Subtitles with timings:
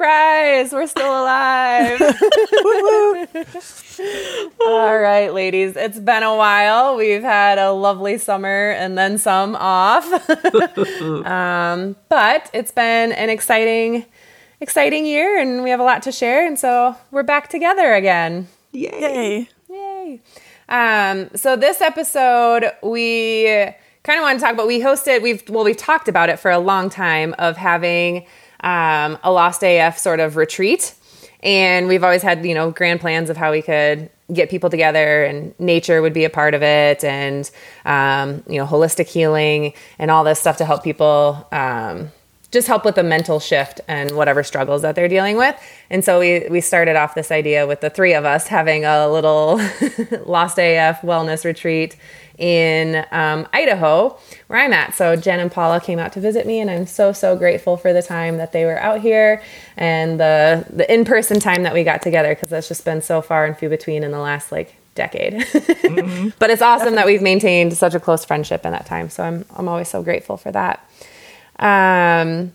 [0.00, 0.72] Surprise!
[0.72, 2.00] We're still alive.
[4.62, 5.76] All right, ladies.
[5.76, 6.96] It's been a while.
[6.96, 10.06] We've had a lovely summer and then some off.
[11.26, 14.06] um, but it's been an exciting,
[14.62, 16.46] exciting year, and we have a lot to share.
[16.46, 18.48] And so we're back together again.
[18.72, 19.50] Yay!
[19.68, 20.22] Yay!
[20.70, 23.44] Um, so this episode, we
[24.02, 24.66] kind of want to talk about.
[24.66, 25.20] We hosted.
[25.20, 28.24] We've well, we've talked about it for a long time of having
[28.62, 30.94] um, a Lost AF sort of retreat.
[31.42, 35.24] And we've always had, you know, grand plans of how we could get people together
[35.24, 37.50] and nature would be a part of it and,
[37.84, 42.12] um, you know, holistic healing and all this stuff to help people um,
[42.50, 45.56] just help with the mental shift and whatever struggles that they're dealing with.
[45.88, 49.08] And so we, we started off this idea with the three of us having a
[49.08, 49.56] little
[50.26, 51.96] Lost AF wellness retreat
[52.40, 54.94] in um, Idaho, where I'm at.
[54.94, 57.92] So Jen and Paula came out to visit me, and I'm so so grateful for
[57.92, 59.42] the time that they were out here
[59.76, 63.20] and the the in person time that we got together because that's just been so
[63.20, 65.34] far and few between in the last like decade.
[65.34, 66.30] Mm-hmm.
[66.38, 69.10] but it's awesome that we've maintained such a close friendship in that time.
[69.10, 70.84] So I'm I'm always so grateful for that.
[71.58, 72.52] Um,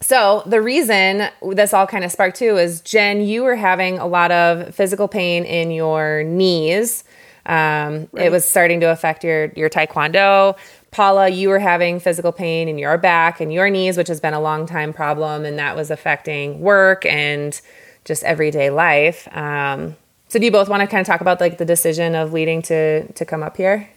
[0.00, 4.06] so the reason this all kind of sparked too is Jen, you were having a
[4.06, 7.04] lot of physical pain in your knees
[7.46, 8.26] um, right.
[8.26, 10.56] It was starting to affect your your taekwondo.
[10.90, 14.34] Paula, you were having physical pain in your back and your knees, which has been
[14.34, 17.60] a long time problem, and that was affecting work and
[18.04, 19.26] just everyday life.
[19.36, 19.96] Um,
[20.28, 22.62] so, do you both want to kind of talk about like the decision of leading
[22.62, 23.88] to to come up here?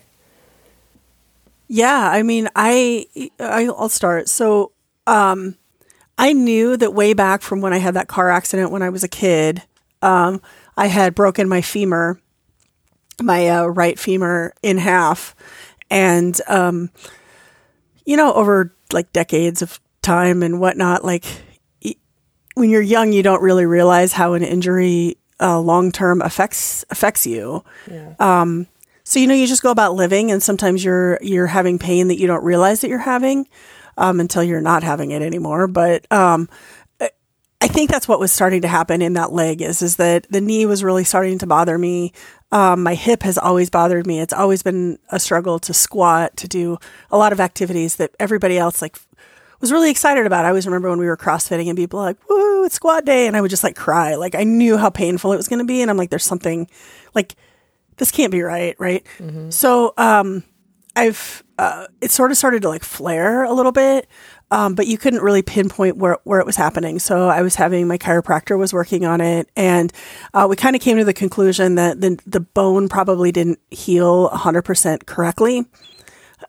[1.67, 3.05] Yeah, I mean, I
[3.39, 4.27] I'll start.
[4.27, 4.71] So,
[5.05, 5.55] um,
[6.17, 9.03] I knew that way back from when I had that car accident when I was
[9.03, 9.61] a kid,
[10.01, 10.41] um,
[10.77, 12.19] I had broken my femur
[13.21, 15.35] my uh, right femur in half.
[15.89, 16.89] And, um,
[18.05, 21.25] you know, over like decades of time and whatnot, like
[21.83, 21.95] y-
[22.55, 27.27] when you're young, you don't really realize how an injury uh, long term affects affects
[27.27, 27.63] you.
[27.89, 28.13] Yeah.
[28.19, 28.67] Um,
[29.03, 32.19] so you know, you just go about living, and sometimes you're you're having pain that
[32.19, 33.47] you don't realize that you're having
[33.97, 35.67] um, until you're not having it anymore.
[35.67, 36.49] But um,
[37.65, 40.39] I think that's what was starting to happen in that leg is is that the
[40.39, 42.13] knee was really starting to bother me.
[42.51, 44.19] Um, my hip has always bothered me.
[44.19, 46.77] It's always been a struggle to squat, to do
[47.09, 48.99] a lot of activities that everybody else like
[49.61, 50.45] was really excited about.
[50.45, 53.35] I always remember when we were CrossFitting and people like, "Woo, it's squat day," and
[53.35, 54.13] I would just like cry.
[54.13, 56.69] Like I knew how painful it was going to be, and I'm like, "There's something
[57.15, 57.33] like
[57.97, 59.49] this can't be right, right?" Mm-hmm.
[59.49, 60.43] So, um,
[60.95, 64.07] I've uh, it sort of started to like flare a little bit
[64.51, 66.99] um, but you couldn't really pinpoint where, where it was happening.
[66.99, 69.91] So I was having my chiropractor was working on it, and
[70.33, 74.29] uh, we kind of came to the conclusion that the the bone probably didn't heal
[74.29, 75.65] 100% correctly.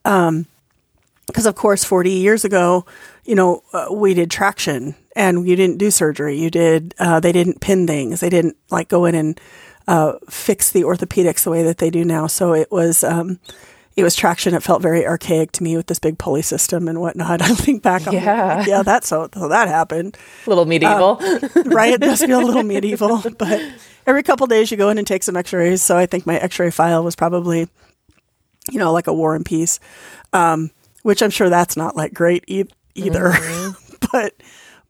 [0.05, 0.47] Um,
[1.27, 2.87] because of course, 40 years ago,
[3.25, 6.39] you know, uh, we did traction and you didn't do surgery.
[6.39, 8.21] You did, uh, they didn't pin things.
[8.21, 9.41] They didn't like go in and
[9.89, 12.29] uh, fix the orthopedics the way that they do now.
[12.29, 13.41] So it was, um,
[13.97, 14.55] it was traction.
[14.55, 17.41] It felt very archaic to me with this big pulley system and whatnot.
[17.43, 20.17] I think back on, yeah, yeah, that's so, so that happened.
[20.47, 21.95] A little medieval, um, right?
[21.95, 23.63] It does feel a little medieval, but
[24.07, 25.83] every couple days you go in and take some X-rays.
[25.83, 27.69] So I think my X-ray file was probably,
[28.71, 29.81] you know, like a War and Peace,
[30.35, 30.71] um,
[31.03, 32.65] which I'm sure that's not like great e-
[32.95, 33.31] either.
[33.31, 34.07] Mm-hmm.
[34.13, 34.35] but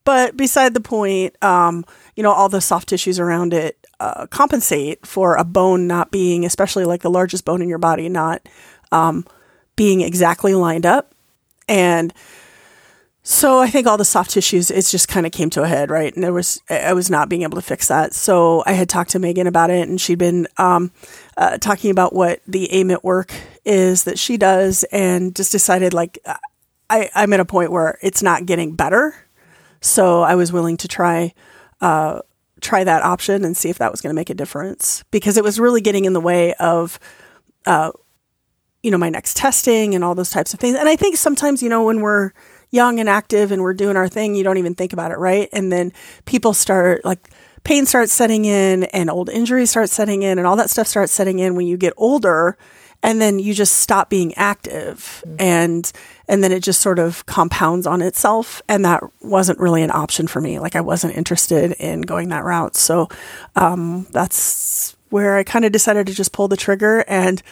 [0.05, 1.84] but beside the point, um,
[2.17, 6.44] you know, all the soft tissues around it uh, compensate for a bone not being,
[6.44, 8.47] especially like the largest bone in your body, not
[8.92, 9.26] um,
[9.76, 11.12] being exactly lined up.
[11.69, 12.12] And
[13.28, 15.91] so I think all the soft tissues, it just kind of came to a head,
[15.91, 16.14] right?
[16.14, 18.14] And there was, I was not being able to fix that.
[18.14, 20.92] So I had talked to Megan about it and she'd been um,
[21.36, 23.32] uh, talking about what the AMIT work
[23.64, 26.20] is that she does and just decided like,
[26.88, 29.16] I, I'm at a point where it's not getting better.
[29.80, 31.34] So I was willing to try,
[31.80, 32.20] uh,
[32.60, 35.42] try that option and see if that was going to make a difference because it
[35.42, 37.00] was really getting in the way of,
[37.66, 37.91] uh,
[38.82, 40.76] you know, my next testing and all those types of things.
[40.76, 42.32] And I think sometimes, you know, when we're
[42.70, 45.48] young and active and we're doing our thing, you don't even think about it, right?
[45.53, 45.92] And then
[46.25, 47.31] people start like
[47.67, 51.12] pain starts setting in and old injuries start setting in and all that stuff starts
[51.12, 52.56] setting in when you get older
[53.02, 55.37] and then you just stop being active mm-hmm.
[55.40, 55.93] and
[56.28, 60.28] and then it just sort of compounds on itself and that wasn't really an option
[60.28, 63.08] for me like i wasn't interested in going that route so
[63.56, 67.43] um, that's where i kind of decided to just pull the trigger and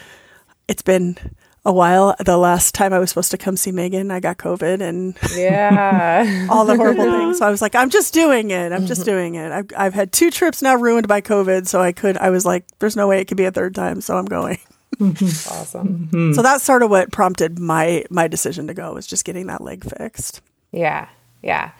[0.68, 1.16] it's been
[1.64, 2.14] a while.
[2.18, 6.46] The last time I was supposed to come see Megan, I got COVID and yeah,
[6.50, 7.38] all the horrible things.
[7.38, 8.72] So I was like, I'm just doing it.
[8.72, 9.50] I'm just doing it.
[9.50, 11.66] I've, I've had two trips now ruined by COVID.
[11.66, 14.00] So I could, I was like, there's no way it could be a third time.
[14.00, 14.58] So I'm going.
[15.00, 16.08] awesome.
[16.12, 16.32] Mm-hmm.
[16.34, 19.60] So that's sort of what prompted my, my decision to go was just getting that
[19.60, 20.40] leg fixed.
[20.70, 21.08] Yeah.
[21.42, 21.72] Yeah.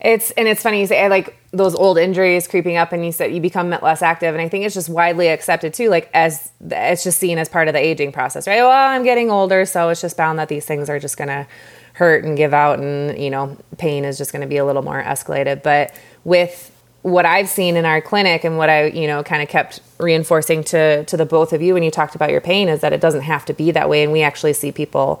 [0.00, 3.34] It's and it's funny you say like those old injuries creeping up, and you said
[3.34, 7.02] you become less active, and I think it's just widely accepted too, like as it's
[7.02, 8.62] just seen as part of the aging process, right?
[8.62, 11.48] Well, I'm getting older, so it's just bound that these things are just gonna
[11.94, 15.02] hurt and give out, and you know, pain is just gonna be a little more
[15.02, 15.64] escalated.
[15.64, 15.92] But
[16.22, 16.70] with
[17.02, 20.62] what I've seen in our clinic and what I, you know, kind of kept reinforcing
[20.64, 23.00] to to the both of you when you talked about your pain is that it
[23.00, 25.20] doesn't have to be that way, and we actually see people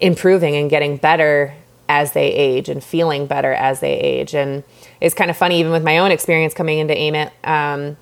[0.00, 1.52] improving and getting better
[1.88, 4.34] as they age and feeling better as they age.
[4.34, 4.62] And
[5.00, 7.96] it's kind of funny, even with my own experience coming into AMIT, um,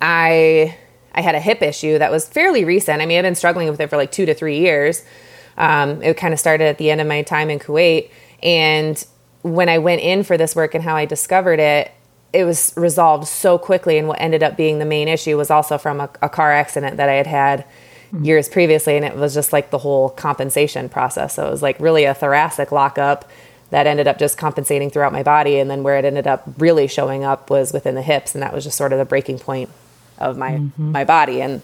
[0.00, 0.76] I
[1.14, 3.00] I had a hip issue that was fairly recent.
[3.00, 5.04] I mean, I've been struggling with it for like two to three years.
[5.56, 8.10] Um, it kind of started at the end of my time in Kuwait,
[8.42, 9.04] and
[9.42, 11.90] when I went in for this work and how I discovered it,
[12.32, 13.98] it was resolved so quickly.
[13.98, 16.96] And what ended up being the main issue was also from a, a car accident
[16.98, 17.64] that I had had
[18.22, 21.34] years previously, and it was just like the whole compensation process.
[21.34, 23.28] So it was like really a thoracic lockup
[23.70, 26.86] that ended up just compensating throughout my body, and then where it ended up really
[26.86, 29.70] showing up was within the hips, and that was just sort of the breaking point
[30.18, 30.92] of my mm-hmm.
[30.92, 31.40] my body.
[31.40, 31.62] And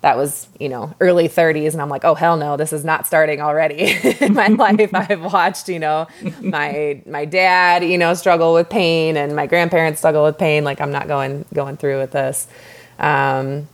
[0.00, 3.04] that was you know early 30s and i'm like oh hell no this is not
[3.06, 4.94] starting already in my life.
[4.94, 6.06] I've watched you know
[6.40, 10.64] my my dad you know struggle with pain and my grandparents struggle with pain.
[10.64, 12.46] Like i'm not going going through with this.
[12.98, 13.68] Um,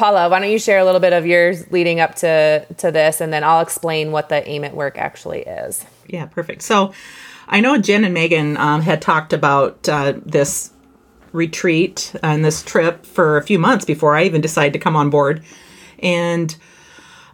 [0.00, 3.20] Paula, why don't you share a little bit of yours leading up to to this,
[3.20, 5.84] and then I'll explain what the AMIT work actually is.
[6.06, 6.62] Yeah, perfect.
[6.62, 6.94] So,
[7.48, 10.72] I know Jen and Megan um, had talked about uh, this
[11.32, 15.10] retreat and this trip for a few months before I even decided to come on
[15.10, 15.44] board,
[15.98, 16.56] and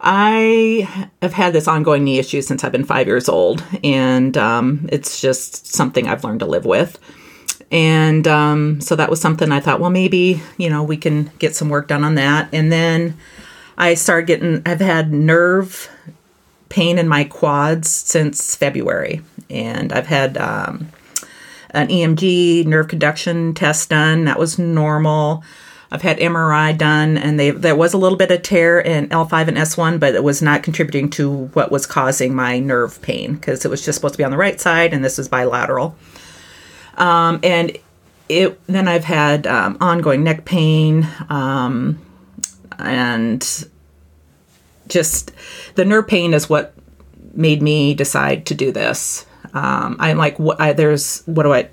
[0.01, 0.89] I
[1.23, 5.21] have had this ongoing knee issue since I've been five years old, and um, it's
[5.21, 6.99] just something I've learned to live with.
[7.71, 11.57] And um, so that was something I thought, well, maybe, you know, we can get
[11.57, 12.49] some work done on that.
[12.53, 13.17] And then
[13.77, 15.91] I started getting, I've had nerve
[16.69, 19.21] pain in my quads since February.
[19.51, 20.89] And I've had um,
[21.71, 24.25] an EMG nerve conduction test done.
[24.25, 25.43] That was normal.
[25.91, 29.49] I've had MRI done, and they, there was a little bit of tear in L5
[29.49, 33.65] and S1, but it was not contributing to what was causing my nerve pain because
[33.65, 35.97] it was just supposed to be on the right side, and this is bilateral.
[36.97, 37.77] Um, and
[38.29, 41.99] it then I've had um, ongoing neck pain um,
[42.79, 43.69] and
[44.89, 45.33] just
[45.75, 46.75] the nerve pain is what
[47.35, 49.27] made me decide to do this.
[49.55, 50.61] Um, I'm like, what?
[50.61, 51.69] I, there's what do I?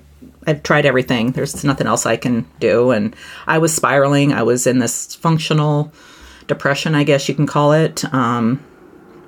[0.46, 1.32] I've tried everything.
[1.32, 3.14] There's nothing else I can do, and
[3.46, 4.32] I was spiraling.
[4.32, 5.92] I was in this functional
[6.46, 8.04] depression, I guess you can call it.
[8.12, 8.62] Um,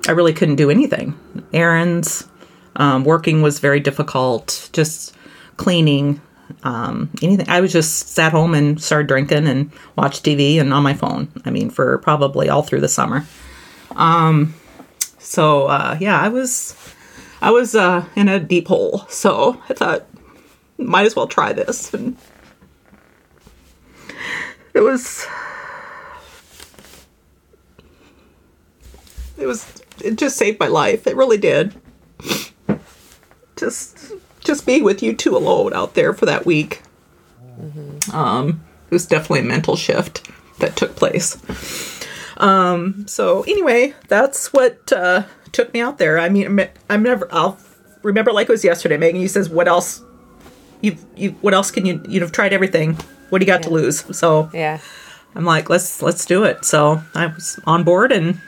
[0.07, 1.17] I really couldn't do anything.
[1.53, 2.27] Errands,
[2.75, 4.69] um, working was very difficult.
[4.73, 5.15] Just
[5.57, 6.21] cleaning,
[6.63, 7.49] um, anything.
[7.49, 11.27] I was just sat home and started drinking and watched TV and on my phone.
[11.45, 13.25] I mean, for probably all through the summer.
[13.95, 14.55] Um,
[15.19, 16.75] so uh, yeah, I was
[17.41, 19.05] I was uh, in a deep hole.
[19.09, 20.05] So I thought
[20.77, 22.15] might as well try this, and
[24.73, 25.27] it was
[29.37, 31.07] it was it just saved my life.
[31.07, 31.75] It really did.
[33.55, 34.13] Just
[34.47, 36.81] just be with you two alone out there for that week.
[37.59, 38.15] Mm-hmm.
[38.15, 40.29] Um, it was definitely a mental shift
[40.59, 41.37] that took place.
[42.37, 46.17] Um, so anyway, that's what uh, took me out there.
[46.17, 47.27] I mean, I'm never.
[47.31, 47.57] I'll
[48.03, 48.97] remember like it was yesterday.
[48.97, 50.01] Megan, you says, "What else?
[50.81, 52.97] You you what else can you you've tried everything?
[53.29, 53.67] What do you got yeah.
[53.67, 54.79] to lose?" So yeah,
[55.35, 56.63] I'm like, let's let's do it.
[56.63, 58.39] So I was on board and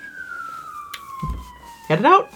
[1.88, 2.32] headed out.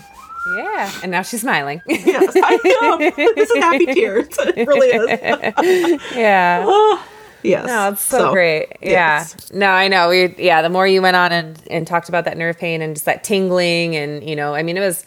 [0.45, 1.81] Yeah, and now she's smiling.
[1.87, 2.99] yes, I am.
[3.35, 4.27] This is happy tears.
[4.55, 6.01] It really is.
[6.15, 6.63] yeah.
[6.65, 7.05] Oh,
[7.43, 7.65] yes.
[7.65, 8.77] No, it's so, so great.
[8.81, 9.35] Yes.
[9.51, 9.57] Yeah.
[9.59, 10.09] No, I know.
[10.09, 12.95] We yeah, the more you went on and, and talked about that nerve pain and
[12.95, 15.05] just that tingling and you know, I mean it was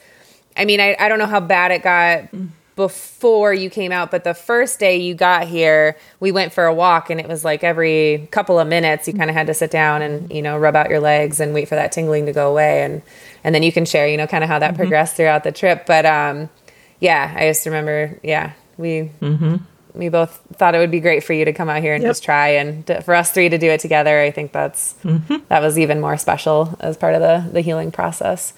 [0.57, 2.29] I mean, I, I don't know how bad it got
[2.77, 6.75] before you came out, but the first day you got here, we went for a
[6.75, 9.71] walk and it was like every couple of minutes you kind of had to sit
[9.71, 12.51] down and, you know, rub out your legs and wait for that tingling to go
[12.51, 13.03] away and
[13.47, 14.79] and then you can share, you know, kind of how that mm-hmm.
[14.79, 15.87] progressed throughout the trip.
[15.87, 16.51] But um
[16.99, 19.57] yeah, I just remember, yeah, we mm-hmm.
[19.95, 22.11] we both thought it would be great for you to come out here and yep.
[22.11, 24.21] just try and to, for us three to do it together.
[24.21, 25.37] I think that's mm-hmm.
[25.49, 28.53] that was even more special as part of the the healing process.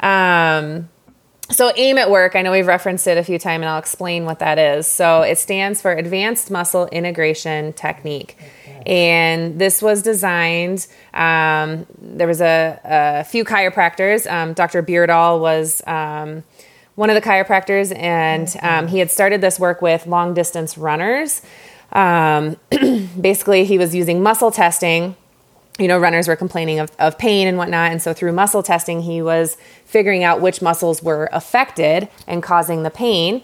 [0.00, 0.88] Um
[1.50, 4.38] so, AMIT work, I know we've referenced it a few times, and I'll explain what
[4.38, 4.86] that is.
[4.86, 8.38] So, it stands for Advanced Muscle Integration Technique.
[8.86, 14.30] And this was designed, um, there was a, a few chiropractors.
[14.30, 14.82] Um, Dr.
[14.82, 16.44] Beardall was um,
[16.94, 21.42] one of the chiropractors, and um, he had started this work with long distance runners.
[21.92, 22.56] Um,
[23.20, 25.16] basically, he was using muscle testing
[25.80, 27.90] you know, runners were complaining of, of pain and whatnot.
[27.90, 29.56] And so through muscle testing, he was
[29.86, 33.42] figuring out which muscles were affected and causing the pain.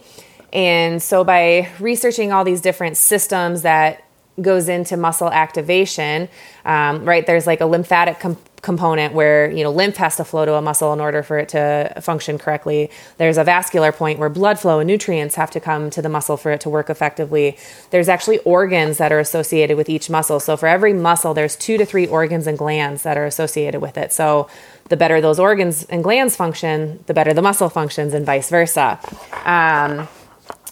[0.53, 4.05] And so by researching all these different systems that
[4.41, 6.29] goes into muscle activation,
[6.65, 7.27] um, right?
[7.27, 10.61] There's like a lymphatic com- component where you know lymph has to flow to a
[10.61, 12.91] muscle in order for it to function correctly.
[13.17, 16.37] There's a vascular point where blood flow and nutrients have to come to the muscle
[16.37, 17.57] for it to work effectively.
[17.91, 20.41] There's actually organs that are associated with each muscle.
[20.41, 23.97] So for every muscle, there's two to three organs and glands that are associated with
[23.97, 24.13] it.
[24.13, 24.49] So
[24.89, 28.99] the better those organs and glands function, the better the muscle functions, and vice versa.
[29.45, 30.09] Um,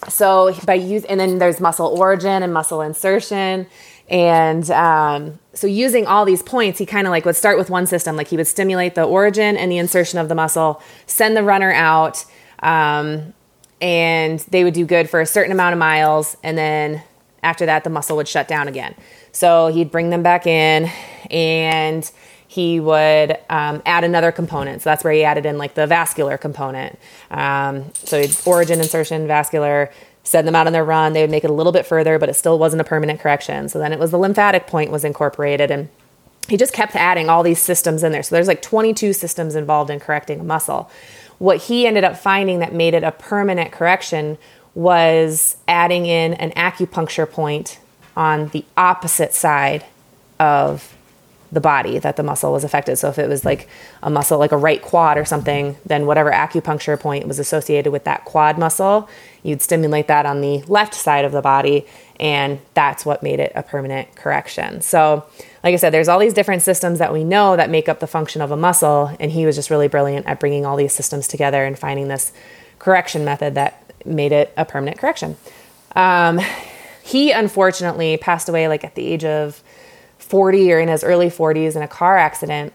[0.09, 3.67] so by use and then there's muscle origin and muscle insertion.
[4.07, 7.87] And um, so using all these points he kind of like would start with one
[7.87, 8.15] system.
[8.15, 11.71] Like he would stimulate the origin and the insertion of the muscle send the runner
[11.71, 12.23] out
[12.59, 13.33] um,
[13.81, 16.37] and they would do good for a certain amount of miles.
[16.43, 17.03] And then
[17.41, 18.95] after that the muscle would shut down again.
[19.31, 20.89] So he'd bring them back in
[21.31, 22.09] and
[22.55, 24.81] he would um, add another component.
[24.81, 26.97] So that's where he added in like the vascular component.
[27.29, 29.91] Um, so origin, insertion, vascular,
[30.23, 31.11] send them out on their run.
[31.11, 33.67] They would make it a little bit further, but it still wasn't a permanent correction.
[33.67, 35.89] So then it was the lymphatic point was incorporated and
[36.47, 38.23] he just kept adding all these systems in there.
[38.23, 40.89] So there's like 22 systems involved in correcting a muscle.
[41.39, 44.37] What he ended up finding that made it a permanent correction
[44.75, 47.79] was adding in an acupuncture point
[48.15, 49.85] on the opposite side
[50.39, 50.94] of
[51.55, 52.97] the body that the muscle was affected.
[52.97, 53.67] So if it was like
[54.03, 58.03] a muscle, like a right quad or something, then whatever acupuncture point was associated with
[58.03, 59.09] that quad muscle,
[59.41, 61.87] you'd stimulate that on the left side of the body,
[62.19, 64.81] and that's what made it a permanent correction.
[64.81, 65.25] So,
[65.63, 68.07] like I said, there's all these different systems that we know that make up the
[68.07, 71.25] function of a muscle, and he was just really brilliant at bringing all these systems
[71.25, 72.33] together and finding this
[72.79, 75.37] correction method that made it a permanent correction.
[75.95, 76.41] Um,
[77.01, 79.63] he unfortunately passed away like at the age of
[80.25, 82.73] 40 or in his early 40s in a car accident.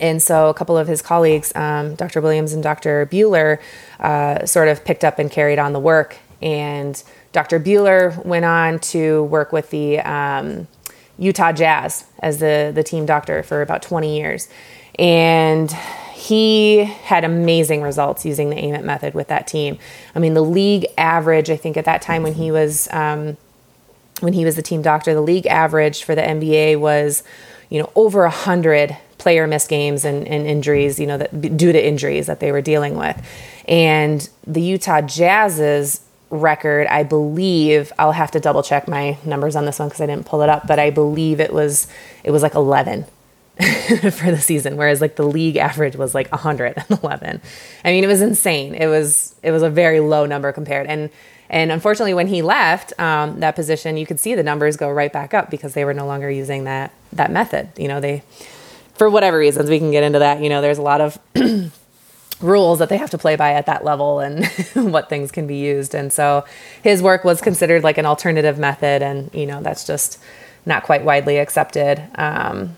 [0.00, 2.20] And so a couple of his colleagues, um, Dr.
[2.20, 3.06] Williams and Dr.
[3.06, 3.58] Buhler,
[3.98, 6.18] uh, sort of picked up and carried on the work.
[6.40, 7.58] And Dr.
[7.58, 10.68] Buhler went on to work with the um,
[11.18, 14.48] Utah Jazz as the, the team doctor for about 20 years.
[14.98, 15.72] And
[16.14, 19.78] he had amazing results using the AMIT method with that team.
[20.14, 23.36] I mean, the league average, I think at that time when he was um,
[24.20, 27.22] when he was the team doctor, the league average for the NBA was,
[27.68, 31.72] you know, over a hundred player missed games and, and, injuries, you know, that due
[31.72, 33.20] to injuries that they were dealing with.
[33.66, 39.64] And the Utah Jazz's record, I believe, I'll have to double check my numbers on
[39.64, 41.88] this one because I didn't pull it up, but I believe it was
[42.22, 43.04] it was like 11
[44.12, 47.42] for the season, whereas like the league average was like 111.
[47.84, 48.74] I mean, it was insane.
[48.74, 51.10] It was it was a very low number compared and
[51.50, 55.12] and unfortunately, when he left um, that position, you could see the numbers go right
[55.12, 57.70] back up because they were no longer using that that method.
[57.76, 58.22] You know, they
[58.94, 60.42] for whatever reasons we can get into that.
[60.42, 61.18] You know, there's a lot of
[62.40, 65.56] rules that they have to play by at that level and what things can be
[65.56, 65.94] used.
[65.94, 66.44] And so
[66.82, 70.18] his work was considered like an alternative method, and you know that's just
[70.66, 72.76] not quite widely accepted um,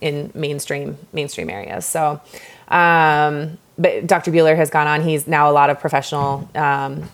[0.00, 1.86] in mainstream mainstream areas.
[1.86, 2.20] So.
[2.68, 4.32] Um, but Dr.
[4.32, 5.02] Buhler has gone on.
[5.02, 7.08] He's now a lot of professional um,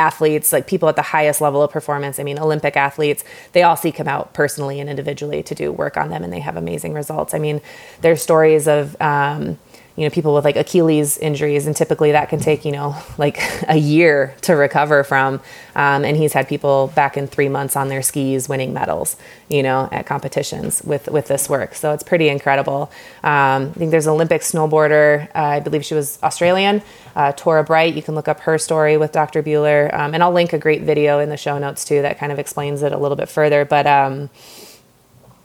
[0.00, 3.76] athletes, like people at the highest level of performance, I mean, Olympic athletes, they all
[3.76, 6.92] seek him out personally and individually to do work on them, and they have amazing
[6.94, 7.34] results.
[7.34, 7.60] I mean,
[8.00, 9.58] there's stories of, um,
[9.96, 13.38] you know people with like achilles injuries and typically that can take you know like
[13.68, 15.40] a year to recover from.
[15.74, 19.16] Um, and he's had people back in three months on their skis winning medals
[19.48, 21.74] you know at competitions with with this work.
[21.74, 22.90] So it's pretty incredible.
[23.22, 26.82] Um, i think there's an olympic snowboarder uh, i believe she was australian
[27.16, 27.94] uh, Torah Bright.
[27.94, 30.82] You can look up her story with dr Buhler um, and i'll link a great
[30.82, 33.64] video in the show notes too that kind of explains it a little bit further.
[33.64, 34.30] But um,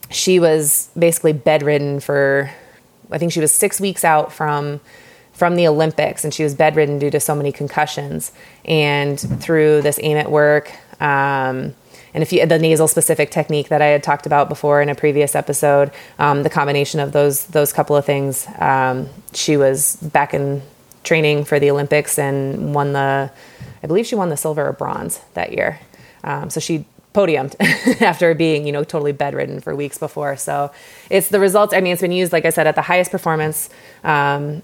[0.10, 2.52] she was basically bedridden for
[3.12, 4.80] I think she was six weeks out from
[5.34, 8.32] from the Olympics, and she was bedridden due to so many concussions.
[8.64, 10.72] And through this AMIT work,
[11.02, 11.76] um,
[12.14, 15.92] and the nasal specific technique that I had talked about before in a previous episode,
[16.18, 20.62] um, the combination of those those couple of things, um, she was back in
[21.04, 23.32] training for the Olympics and won the,
[23.84, 25.80] I believe she won the silver or bronze that year.
[26.24, 26.86] Um, so she
[27.16, 27.56] podiumed
[28.02, 30.36] after being, you know, totally bedridden for weeks before.
[30.36, 30.72] So
[31.10, 31.74] it's the results.
[31.74, 33.70] I mean, it's been used, like I said, at the highest performance
[34.04, 34.62] um,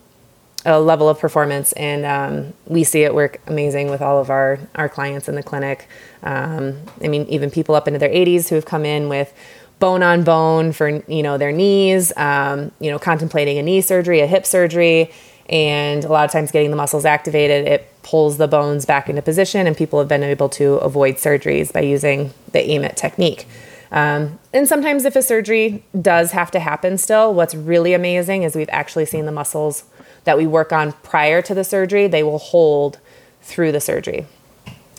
[0.66, 4.90] level of performance, and um, we see it work amazing with all of our our
[4.90, 5.88] clients in the clinic.
[6.24, 9.34] Um, I mean, even people up into their 80s who have come in with
[9.80, 14.20] bone on bone for you know their knees, um, you know, contemplating a knee surgery,
[14.20, 15.12] a hip surgery
[15.52, 19.22] and a lot of times getting the muscles activated it pulls the bones back into
[19.22, 23.48] position and people have been able to avoid surgeries by using the AMIT technique
[23.92, 28.56] um, and sometimes if a surgery does have to happen still what's really amazing is
[28.56, 29.84] we've actually seen the muscles
[30.24, 33.00] that we work on prior to the surgery they will hold
[33.42, 34.26] through the surgery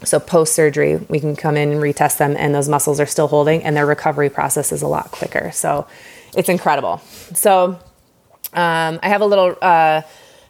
[0.05, 3.29] So post surgery, we can come in and retest them, and those muscles are still
[3.29, 5.53] holding, and their recovery process is a lot quicker.
[5.53, 5.87] So
[6.37, 6.99] it's incredible.
[7.35, 7.79] So
[8.53, 10.03] um, I have a little uh,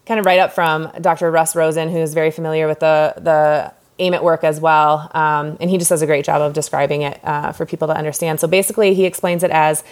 [0.06, 1.30] kind of right up from Dr.
[1.30, 5.78] Russ Rosen, who's very familiar with the the AMIT work as well, um, and he
[5.78, 8.40] just does a great job of describing it uh, for people to understand.
[8.40, 9.84] So basically, he explains it as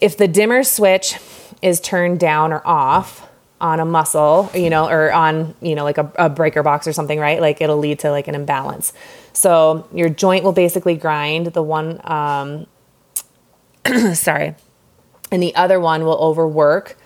[0.00, 1.16] if the dimmer switch
[1.62, 3.28] is turned down or off
[3.60, 6.94] on a muscle, you know, or on, you know, like a, a, breaker box or
[6.94, 7.40] something, right?
[7.40, 8.94] Like it'll lead to like an imbalance.
[9.34, 12.66] So your joint will basically grind the one, um,
[14.14, 14.54] sorry,
[15.30, 16.96] and the other one will overwork.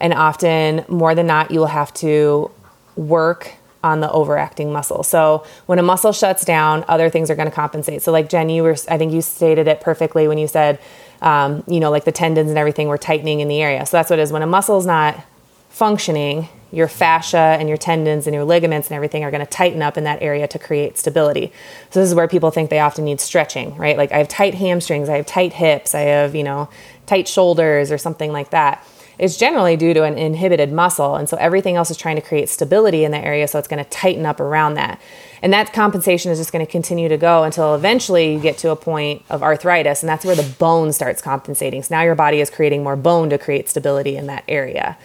[0.00, 2.50] And often, more than not, you will have to
[2.96, 3.52] work
[3.82, 5.02] on the overacting muscle.
[5.02, 8.02] So when a muscle shuts down, other things are going to compensate.
[8.02, 10.80] So like Jen, you were, I think you stated it perfectly when you said,
[11.22, 13.86] um, you know, like the tendons and everything were tightening in the area.
[13.86, 14.32] So that's what it is.
[14.32, 15.24] When a muscle is not
[15.68, 19.80] functioning, your fascia and your tendons and your ligaments and everything are going to tighten
[19.80, 21.52] up in that area to create stability.
[21.90, 23.96] So this is where people think they often need stretching, right?
[23.96, 26.68] Like I have tight hamstrings, I have tight hips, I have, you know,
[27.06, 28.84] tight shoulders or something like that.
[29.18, 31.16] It's generally due to an inhibited muscle.
[31.16, 33.48] And so everything else is trying to create stability in the area.
[33.48, 35.00] So it's going to tighten up around that.
[35.42, 38.70] And that compensation is just going to continue to go until eventually you get to
[38.70, 40.02] a point of arthritis.
[40.02, 41.82] And that's where the bone starts compensating.
[41.82, 44.96] So now your body is creating more bone to create stability in that area.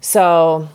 [0.00, 0.68] So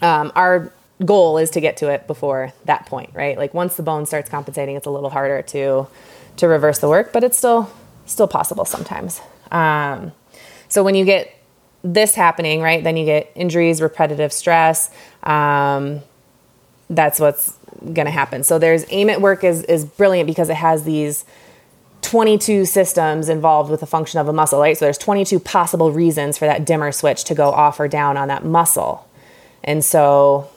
[0.00, 0.72] um, our
[1.04, 3.36] goal is to get to it before that point, right?
[3.36, 5.86] Like once the bone starts compensating, it's a little harder to
[6.38, 7.70] to reverse the work, but it's still
[8.06, 9.20] still possible sometimes.
[9.50, 10.12] Um,
[10.68, 11.34] so when you get
[11.82, 14.90] this happening, right, then you get injuries, repetitive stress.
[15.22, 16.02] Um,
[16.90, 18.42] that's what's going to happen.
[18.42, 21.24] So there's AMIT work is is brilliant because it has these
[22.02, 24.76] 22 systems involved with the function of a muscle, right?
[24.76, 28.28] So there's 22 possible reasons for that dimmer switch to go off or down on
[28.28, 29.08] that muscle.
[29.64, 30.48] And so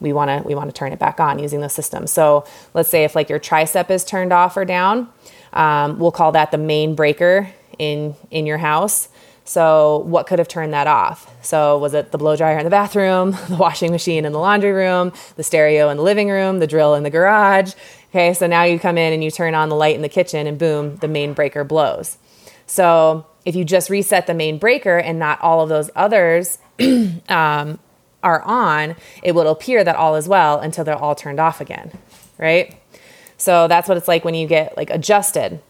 [0.00, 2.06] we want to we want to turn it back on using the system.
[2.06, 5.08] So let's say if like your tricep is turned off or down,
[5.52, 9.08] um, we'll call that the main breaker in in your house.
[9.50, 11.28] So what could have turned that off?
[11.44, 14.70] So was it the blow dryer in the bathroom, the washing machine in the laundry
[14.70, 17.74] room, the stereo in the living room, the drill in the garage?
[18.10, 20.46] Okay, so now you come in and you turn on the light in the kitchen
[20.46, 22.16] and boom, the main breaker blows.
[22.68, 26.58] So if you just reset the main breaker and not all of those others
[27.28, 27.80] um,
[28.22, 31.90] are on, it will appear that all is well until they're all turned off again,
[32.38, 32.80] right?
[33.36, 35.60] So that's what it's like when you get like adjusted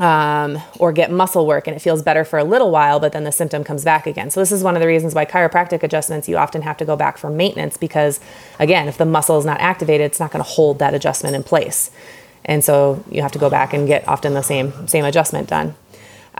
[0.00, 3.24] um, or get muscle work and it feels better for a little while, but then
[3.24, 4.30] the symptom comes back again.
[4.30, 6.96] So, this is one of the reasons why chiropractic adjustments you often have to go
[6.96, 8.18] back for maintenance because,
[8.58, 11.42] again, if the muscle is not activated, it's not going to hold that adjustment in
[11.42, 11.90] place.
[12.46, 15.74] And so, you have to go back and get often the same, same adjustment done.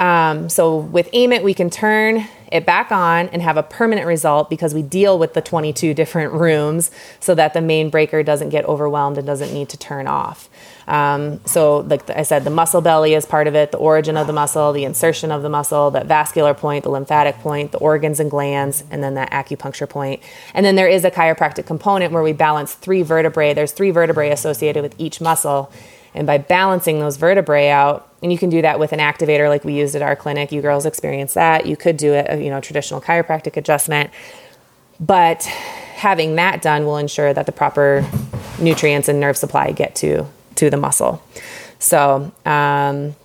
[0.00, 4.48] Um, so, with AMIT, we can turn it back on and have a permanent result
[4.48, 8.64] because we deal with the 22 different rooms so that the main breaker doesn't get
[8.64, 10.48] overwhelmed and doesn't need to turn off.
[10.88, 14.26] Um, so, like I said, the muscle belly is part of it, the origin of
[14.26, 18.20] the muscle, the insertion of the muscle, that vascular point, the lymphatic point, the organs
[18.20, 20.22] and glands, and then that acupuncture point.
[20.54, 23.52] And then there is a chiropractic component where we balance three vertebrae.
[23.52, 25.70] There's three vertebrae associated with each muscle.
[26.14, 29.64] And by balancing those vertebrae out, and you can do that with an activator like
[29.64, 30.52] we used at our clinic.
[30.52, 31.66] You girls experience that.
[31.66, 34.10] You could do it, you know, traditional chiropractic adjustment.
[34.98, 38.06] But having that done will ensure that the proper
[38.60, 41.22] nutrients and nerve supply get to to the muscle.
[41.78, 43.16] So, um,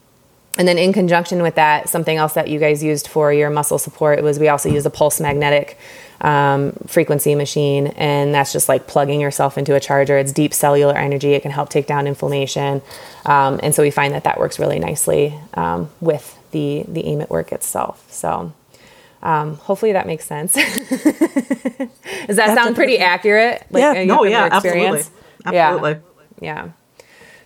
[0.58, 3.78] and then in conjunction with that, something else that you guys used for your muscle
[3.78, 5.78] support was we also use a pulse magnetic
[6.26, 10.18] um, frequency machine, and that's just like plugging yourself into a charger.
[10.18, 11.34] It's deep cellular energy.
[11.34, 12.82] It can help take down inflammation,
[13.26, 17.30] um, and so we find that that works really nicely um, with the the AMIT
[17.30, 18.06] work itself.
[18.12, 18.52] So.
[19.24, 20.54] Um, hopefully that makes sense.
[20.54, 23.66] Does that sound pretty accurate?
[23.72, 24.04] Like, yeah.
[24.04, 24.24] No.
[24.24, 24.50] Yeah.
[24.52, 25.02] Absolutely.
[25.44, 25.92] Absolutely.
[26.42, 26.66] Yeah.
[26.66, 26.70] yeah.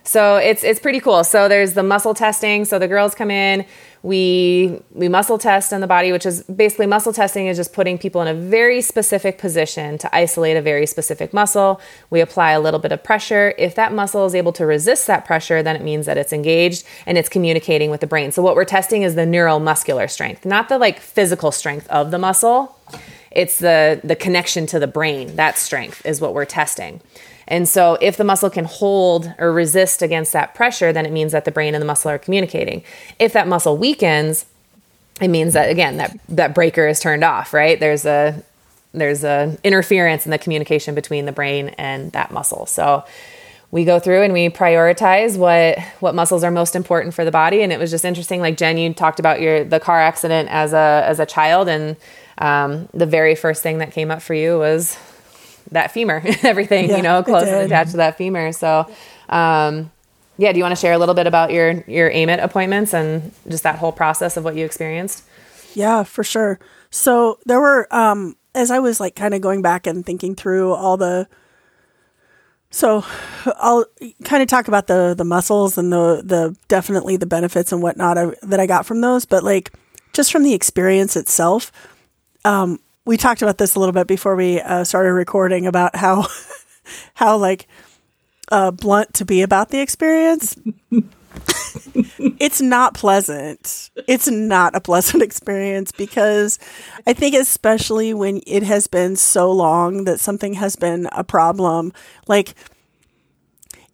[0.02, 1.24] So it's it's pretty cool.
[1.24, 2.64] So there's the muscle testing.
[2.64, 3.66] So the girls come in,
[4.02, 7.98] we we muscle test on the body, which is basically muscle testing is just putting
[7.98, 11.80] people in a very specific position to isolate a very specific muscle.
[12.08, 13.54] We apply a little bit of pressure.
[13.58, 16.84] If that muscle is able to resist that pressure, then it means that it's engaged
[17.04, 18.32] and it's communicating with the brain.
[18.32, 22.18] So what we're testing is the neuromuscular strength, not the like physical strength of the
[22.18, 22.78] muscle.
[23.30, 25.36] It's the the connection to the brain.
[25.36, 27.02] That strength is what we're testing.
[27.50, 31.32] And so, if the muscle can hold or resist against that pressure, then it means
[31.32, 32.84] that the brain and the muscle are communicating.
[33.18, 34.46] If that muscle weakens,
[35.20, 37.52] it means that again that that breaker is turned off.
[37.52, 37.78] Right?
[37.78, 38.42] There's a
[38.94, 42.66] there's a interference in the communication between the brain and that muscle.
[42.66, 43.04] So
[43.72, 47.62] we go through and we prioritize what what muscles are most important for the body.
[47.62, 48.40] And it was just interesting.
[48.40, 51.96] Like Jen, you talked about your the car accident as a as a child, and
[52.38, 54.96] um, the very first thing that came up for you was
[55.72, 58.52] that femur, everything, yeah, you know, close and attached to that femur.
[58.52, 58.90] So,
[59.28, 59.90] um,
[60.36, 63.32] yeah, do you want to share a little bit about your your AMIT appointments and
[63.48, 65.24] just that whole process of what you experienced?
[65.74, 66.58] Yeah, for sure.
[66.90, 70.72] So there were um as I was like kind of going back and thinking through
[70.72, 71.28] all the
[72.70, 73.04] so
[73.46, 73.84] I'll
[74.24, 78.16] kind of talk about the the muscles and the the definitely the benefits and whatnot
[78.16, 79.72] I, that I got from those, but like
[80.12, 81.72] just from the experience itself,
[82.44, 86.26] um, we talked about this a little bit before we uh, started recording about how
[87.14, 87.66] how like
[88.50, 90.56] uh, blunt to be about the experience.
[92.38, 93.90] it's not pleasant.
[94.08, 96.58] It's not a pleasant experience because
[97.06, 101.92] I think, especially when it has been so long that something has been a problem,
[102.26, 102.54] like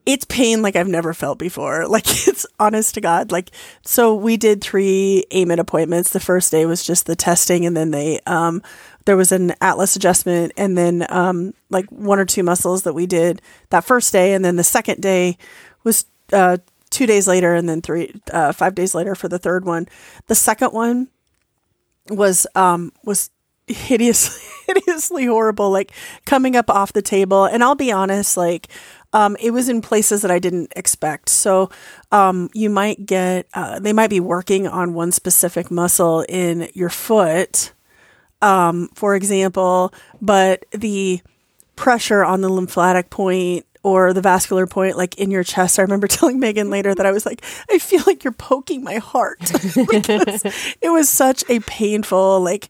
[0.06, 1.86] it's pain like I've never felt before.
[1.96, 3.32] Like it's honest to God.
[3.32, 3.50] Like
[3.82, 6.10] so we did three AMIT appointments.
[6.10, 8.62] The first day was just the testing and then they um
[9.06, 13.06] there was an atlas adjustment and then um like one or two muscles that we
[13.06, 13.40] did
[13.70, 15.38] that first day and then the second day
[15.82, 16.58] was uh
[16.90, 19.86] two days later and then three uh five days later for the third one.
[20.26, 21.08] The second one
[22.08, 23.30] was um was
[23.66, 25.92] hideously hideously horrible like
[26.24, 28.68] coming up off the table and I'll be honest like
[29.12, 31.30] um, it was in places that I didn't expect.
[31.30, 31.70] So
[32.12, 36.90] um, you might get, uh, they might be working on one specific muscle in your
[36.90, 37.72] foot,
[38.42, 41.20] um, for example, but the
[41.76, 45.78] pressure on the lymphatic point or the vascular point like in your chest.
[45.78, 48.96] I remember telling Megan later that I was like, I feel like you're poking my
[48.96, 52.68] heart it was such a painful, like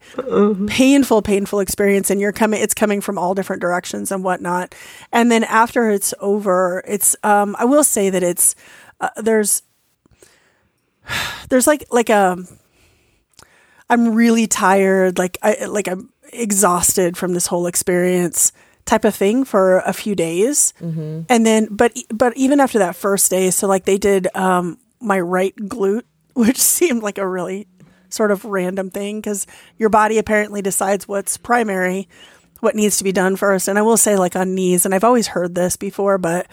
[0.66, 2.10] painful, painful experience.
[2.10, 4.74] And you're coming, it's coming from all different directions and whatnot.
[5.10, 8.54] And then after it's over, it's, um, I will say that it's,
[9.00, 9.62] uh, there's,
[11.48, 12.36] there's like, like a,
[13.88, 15.18] I'm really tired.
[15.18, 18.52] Like I, like I'm exhausted from this whole experience
[18.84, 20.72] type of thing for a few days.
[20.80, 21.22] Mm-hmm.
[21.28, 25.20] And then, but, but even after that first day, so like they did, um, my
[25.20, 27.66] right glute, which seemed like a really
[28.08, 29.46] sort of random thing because
[29.78, 32.08] your body apparently decides what's primary,
[32.60, 33.68] what needs to be done first.
[33.68, 36.46] And I will say, like on knees, and I've always heard this before, but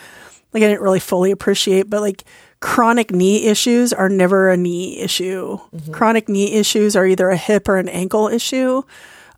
[0.54, 2.24] like I didn't really fully appreciate, but like
[2.64, 5.58] chronic knee issues are never a knee issue.
[5.76, 5.92] Mm-hmm.
[5.92, 8.84] Chronic knee issues are either a hip or an ankle issue,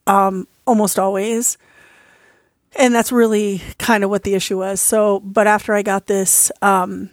[0.07, 1.57] um, almost always
[2.75, 4.81] and that's really kind of what the issue was.
[4.81, 7.09] So, but after I got this um,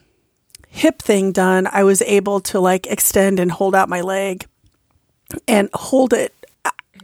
[0.68, 4.46] hip thing done, I was able to like extend and hold out my leg
[5.46, 6.34] and hold it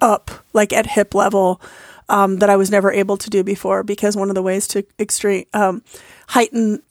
[0.01, 1.61] up like at hip level
[2.09, 4.85] um, that I was never able to do before because one of the ways to
[4.99, 5.83] extreme um,
[6.29, 6.83] heighten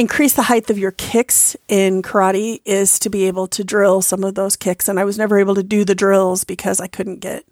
[0.00, 4.24] increase the height of your kicks in karate is to be able to drill some
[4.24, 7.20] of those kicks and I was never able to do the drills because I couldn't
[7.20, 7.44] get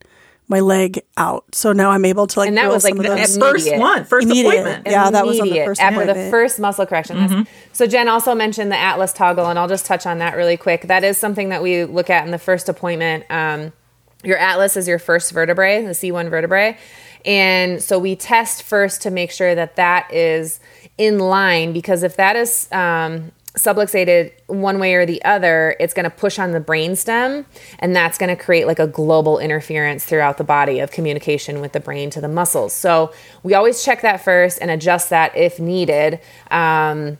[0.49, 1.45] my leg out.
[1.55, 2.49] So now I'm able to like.
[2.49, 4.49] And that was like the first one, first immediate.
[4.49, 4.87] appointment.
[4.87, 6.25] Yeah, that was on the first after appointment.
[6.25, 7.17] the first muscle correction.
[7.19, 7.43] Mm-hmm.
[7.75, 10.83] So Jen also mentioned the Atlas toggle, and I'll just touch on that really quick.
[10.83, 13.31] That is something that we look at in the first appointment.
[13.31, 13.73] Um,
[14.25, 16.79] your Atlas is your first vertebrae, the C1 vertebrae,
[17.25, 20.61] and so we test first to make sure that that is
[20.99, 26.05] in line because if that is um, subluxated one way or the other, it's going
[26.05, 27.45] to push on the brainstem,
[27.79, 31.73] and that's going to create like a global interference throughout the body of communication with
[31.73, 32.73] the brain to the muscles.
[32.73, 37.19] So we always check that first and adjust that if needed, um,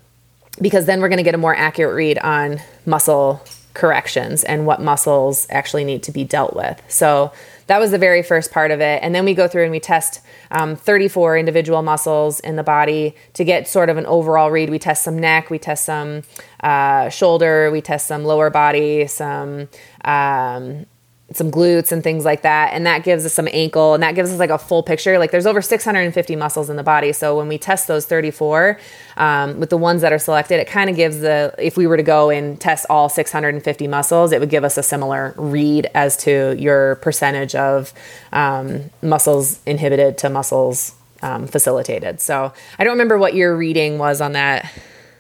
[0.61, 3.43] because then we're going to get a more accurate read on muscle
[3.79, 6.83] corrections and what muscles actually need to be dealt with.
[6.89, 7.33] So
[7.69, 9.01] that was the very first part of it.
[9.03, 13.15] And then we go through and we test um, 34 individual muscles in the body
[13.35, 14.69] to get sort of an overall read.
[14.69, 16.23] We test some neck, we test some
[16.61, 19.69] uh, shoulder, we test some lower body, some.
[20.05, 20.87] Um,
[21.33, 24.33] some glutes and things like that and that gives us some ankle and that gives
[24.33, 25.19] us like a full picture.
[25.19, 28.79] Like there's over 650 muscles in the body so when we test those 34
[29.19, 31.99] um, with the ones that are selected it kind of gives the if we were
[31.99, 36.17] to go and test all 650 muscles it would give us a similar read as
[36.17, 37.93] to your percentage of
[38.33, 42.23] um, muscles inhibited to muscles um, facilitated.
[42.23, 44.73] So i don't remember what your reading was on that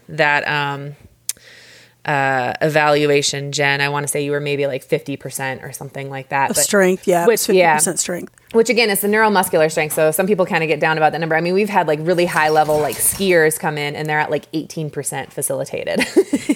[0.08, 0.96] that um,
[2.08, 3.82] uh, evaluation, Jen.
[3.82, 6.48] I want to say you were maybe like 50% or something like that.
[6.48, 7.26] But, strength, yeah.
[7.26, 7.76] Which, 50% yeah.
[7.76, 8.34] strength.
[8.52, 9.92] Which again, it's the neuromuscular strength.
[9.92, 11.36] So some people kind of get down about that number.
[11.36, 14.30] I mean, we've had like really high level like skiers come in and they're at
[14.30, 16.00] like 18% facilitated,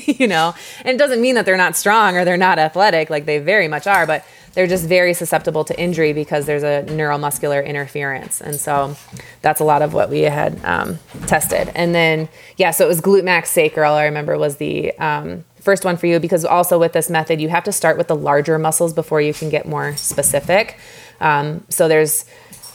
[0.19, 0.55] you know?
[0.87, 3.11] And it doesn't mean that they're not strong or they're not athletic.
[3.11, 6.85] Like they very much are, but they're just very susceptible to injury because there's a
[6.89, 8.41] neuromuscular interference.
[8.41, 8.97] And so
[9.41, 11.71] that's a lot of what we had um, tested.
[11.75, 15.85] And then, yeah, so it was glute max sacral, I remember was the um, first
[15.85, 18.59] one for you because also with this method, you have to start with the larger
[18.59, 20.79] muscles before you can get more specific.
[21.21, 22.25] Um, so there's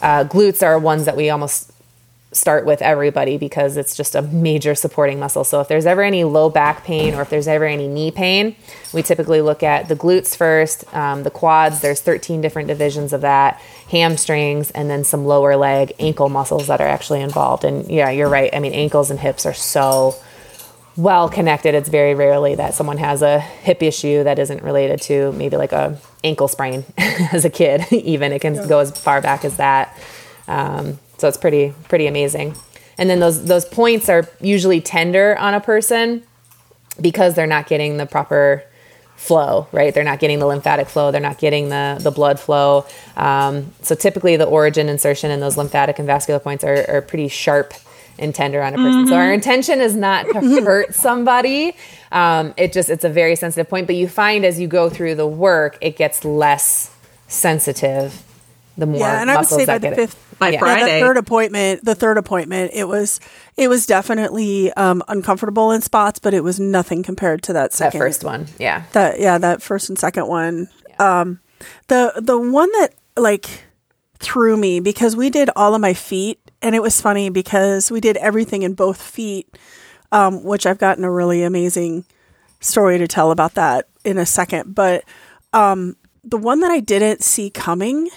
[0.01, 1.71] uh, glutes are ones that we almost
[2.33, 5.45] start with everybody because it's just a major supporting muscle.
[5.45, 8.55] So if there's ever any low back pain or if there's ever any knee pain,
[8.93, 11.79] we typically look at the glutes first, um, the quads.
[11.79, 16.81] There's 13 different divisions of that, hamstrings, and then some lower leg ankle muscles that
[16.81, 17.63] are actually involved.
[17.63, 18.53] And yeah, you're right.
[18.53, 20.15] I mean, ankles and hips are so
[20.97, 21.75] well connected.
[21.75, 25.71] It's very rarely that someone has a hip issue that isn't related to maybe like
[25.71, 27.85] a ankle sprain as a kid.
[27.91, 28.67] Even it can yeah.
[28.67, 29.97] go as far back as that.
[30.49, 32.55] Um, so it's pretty pretty amazing.
[32.97, 36.23] And then those those points are usually tender on a person
[36.99, 38.63] because they're not getting the proper
[39.15, 39.93] flow, right?
[39.93, 41.11] They're not getting the lymphatic flow.
[41.11, 42.85] They're not getting the the blood flow.
[43.15, 47.27] Um, so typically, the origin insertion and those lymphatic and vascular points are, are pretty
[47.27, 47.73] sharp
[48.19, 48.91] and tender on a person.
[48.91, 49.09] Mm-hmm.
[49.09, 49.33] So our mm-hmm.
[49.33, 51.75] intention is not to hurt somebody.
[52.11, 53.87] Um, it just it's a very sensitive point.
[53.87, 56.93] But you find as you go through the work, it gets less
[57.27, 58.23] sensitive
[58.77, 60.59] the more yeah, and I would say by the fifth by yeah.
[60.59, 60.79] Friday.
[60.81, 63.19] Yeah, the third appointment, the third appointment, it was
[63.57, 67.99] it was definitely um, uncomfortable in spots, but it was nothing compared to that second
[67.99, 68.47] that first one.
[68.59, 70.69] Yeah, that yeah, that first and second one.
[70.89, 71.19] Yeah.
[71.19, 71.39] Um,
[71.87, 73.63] the the one that like
[74.19, 77.99] threw me because we did all of my feet, and it was funny because we
[77.99, 79.57] did everything in both feet,
[80.11, 82.05] um, which I've gotten a really amazing
[82.59, 84.75] story to tell about that in a second.
[84.75, 85.03] But
[85.51, 88.13] um, the one that I didn't see coming like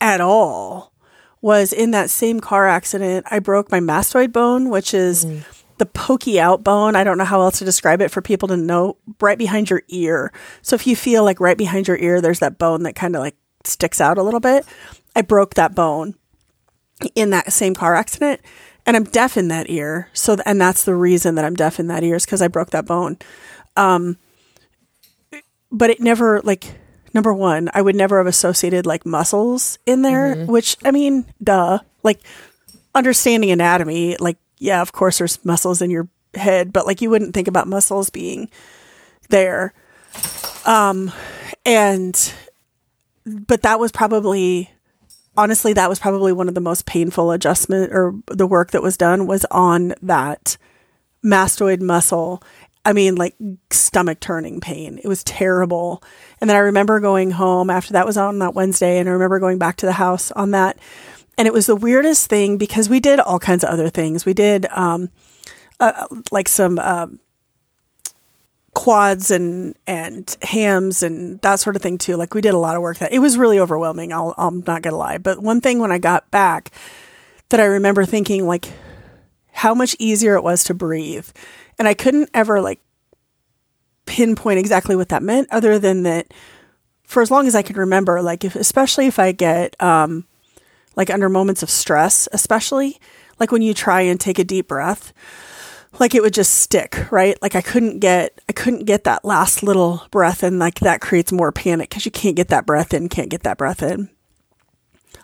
[0.00, 0.92] at all
[1.40, 3.26] was in that same car accident.
[3.30, 5.44] I broke my mastoid bone, which is mm.
[5.78, 6.96] the pokey out bone.
[6.96, 9.82] I don't know how else to describe it for people to know right behind your
[9.88, 10.32] ear.
[10.62, 13.20] So if you feel like right behind your ear, there's that bone that kind of
[13.20, 14.66] like sticks out a little bit.
[15.14, 16.14] I broke that bone
[17.14, 18.40] in that same car accident
[18.86, 20.08] and I'm deaf in that ear.
[20.12, 22.70] So, and that's the reason that I'm deaf in that ear is because I broke
[22.70, 23.18] that bone.
[23.76, 24.16] Um,
[25.70, 26.74] but it never like
[27.14, 30.52] number one, I would never have associated like muscles in there, mm-hmm.
[30.52, 31.80] which I mean, duh.
[32.02, 32.20] Like
[32.94, 37.34] understanding anatomy, like, yeah, of course there's muscles in your head, but like you wouldn't
[37.34, 38.50] think about muscles being
[39.30, 39.72] there.
[40.66, 41.12] Um,
[41.64, 42.32] and,
[43.24, 44.70] but that was probably,
[45.36, 48.96] honestly, that was probably one of the most painful adjustment or the work that was
[48.96, 50.56] done was on that
[51.24, 52.42] mastoid muscle
[52.88, 53.34] I mean, like
[53.70, 54.98] stomach turning pain.
[55.04, 56.02] It was terrible.
[56.40, 59.38] And then I remember going home after that was on that Wednesday, and I remember
[59.38, 60.78] going back to the house on that.
[61.36, 64.24] And it was the weirdest thing because we did all kinds of other things.
[64.24, 65.10] We did um,
[65.78, 67.08] uh, like some uh,
[68.72, 72.16] quads and and hams and that sort of thing too.
[72.16, 72.96] Like we did a lot of work.
[73.00, 74.14] That it was really overwhelming.
[74.14, 75.18] I'll, I'm not gonna lie.
[75.18, 76.70] But one thing when I got back
[77.50, 78.72] that I remember thinking like
[79.52, 81.28] how much easier it was to breathe
[81.78, 82.80] and I couldn't ever like
[84.06, 86.32] pinpoint exactly what that meant other than that
[87.04, 90.26] for as long as I could remember, like if, especially if I get, um,
[90.96, 92.98] like under moments of stress, especially
[93.38, 95.12] like when you try and take a deep breath,
[95.98, 97.40] like it would just stick, right?
[97.40, 101.32] Like I couldn't get, I couldn't get that last little breath and like that creates
[101.32, 104.10] more panic because you can't get that breath in, can't get that breath in.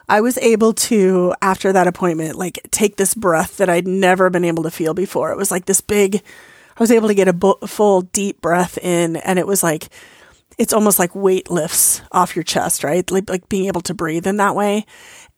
[0.08, 4.44] I was able to, after that appointment, like take this breath that I'd never been
[4.44, 5.30] able to feel before.
[5.30, 9.16] It was like this big, I was able to get a full deep breath in,
[9.16, 9.88] and it was like,
[10.58, 13.08] it's almost like weight lifts off your chest, right?
[13.10, 14.84] Like, like being able to breathe in that way.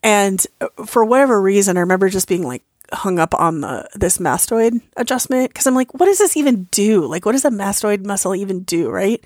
[0.02, 4.18] And uh, for whatever reason, I remember just being like hung up on the this
[4.18, 7.07] mastoid adjustment because I'm like, what does this even do?
[7.07, 9.22] Like, what does a mastoid muscle even do, right?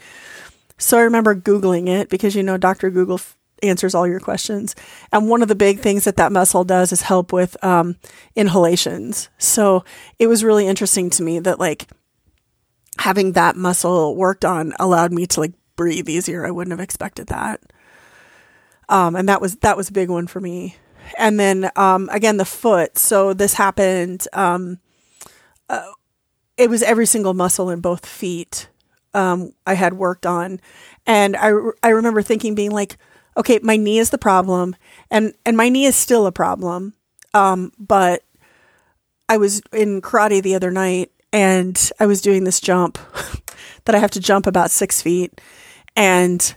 [0.78, 2.90] So I remember Googling it because, you know, Dr.
[2.90, 4.74] Google f- answers all your questions.
[5.12, 7.96] And one of the big things that that muscle does is help with um,
[8.34, 9.28] inhalations.
[9.38, 9.84] So
[10.18, 11.88] it was really interesting to me that, like,
[12.98, 16.46] having that muscle worked on allowed me to, like, breathe easier.
[16.46, 17.60] I wouldn't have expected that.
[18.90, 20.76] Um, and that was that was a big one for me.
[21.16, 22.98] And then um, again, the foot.
[22.98, 24.26] So this happened.
[24.32, 24.78] Um,
[25.68, 25.92] uh,
[26.56, 28.68] it was every single muscle in both feet
[29.14, 30.60] um, I had worked on,
[31.06, 32.98] and I I remember thinking, being like,
[33.40, 34.76] okay, my knee is the problem,
[35.10, 36.94] and and my knee is still a problem.
[37.32, 38.22] Um, but
[39.28, 42.98] I was in karate the other night, and I was doing this jump
[43.84, 45.40] that I have to jump about six feet,
[45.96, 46.54] and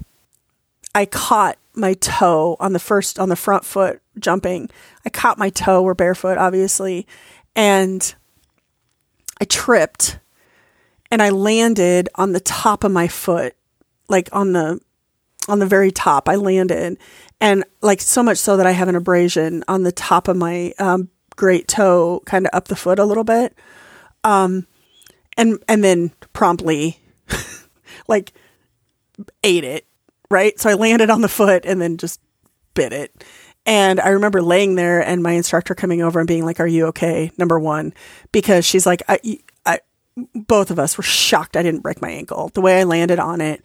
[0.94, 4.70] I caught my toe on the first on the front foot jumping.
[5.06, 5.82] I caught my toe.
[5.82, 7.08] We're barefoot, obviously,
[7.56, 8.14] and
[9.40, 10.20] I tripped,
[11.10, 13.56] and I landed on the top of my foot,
[14.10, 14.82] like on the
[15.48, 16.30] on the very top.
[16.30, 16.98] I landed,
[17.40, 20.74] and like so much so that I have an abrasion on the top of my
[20.80, 23.56] um, great toe, kind of up the foot a little bit.
[24.24, 24.68] Um,
[25.38, 27.00] and and then promptly,
[28.08, 28.34] like,
[29.44, 29.86] ate it.
[30.30, 30.60] Right.
[30.60, 32.20] So I landed on the foot and then just
[32.74, 33.24] bit it.
[33.66, 36.88] And I remember laying there and my instructor coming over and being like, Are you
[36.88, 37.32] okay?
[37.38, 37.94] Number one,
[38.32, 39.80] because she's like, I, I,
[40.36, 43.42] both of us were shocked I didn't break my ankle the way I landed on
[43.42, 43.62] it.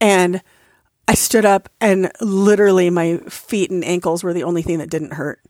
[0.00, 0.42] And
[1.06, 5.12] I stood up and literally my feet and ankles were the only thing that didn't
[5.14, 5.40] hurt.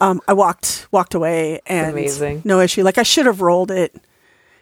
[0.00, 2.42] Um, I walked walked away and Amazing.
[2.44, 2.82] no issue.
[2.82, 3.94] Like I should have rolled it.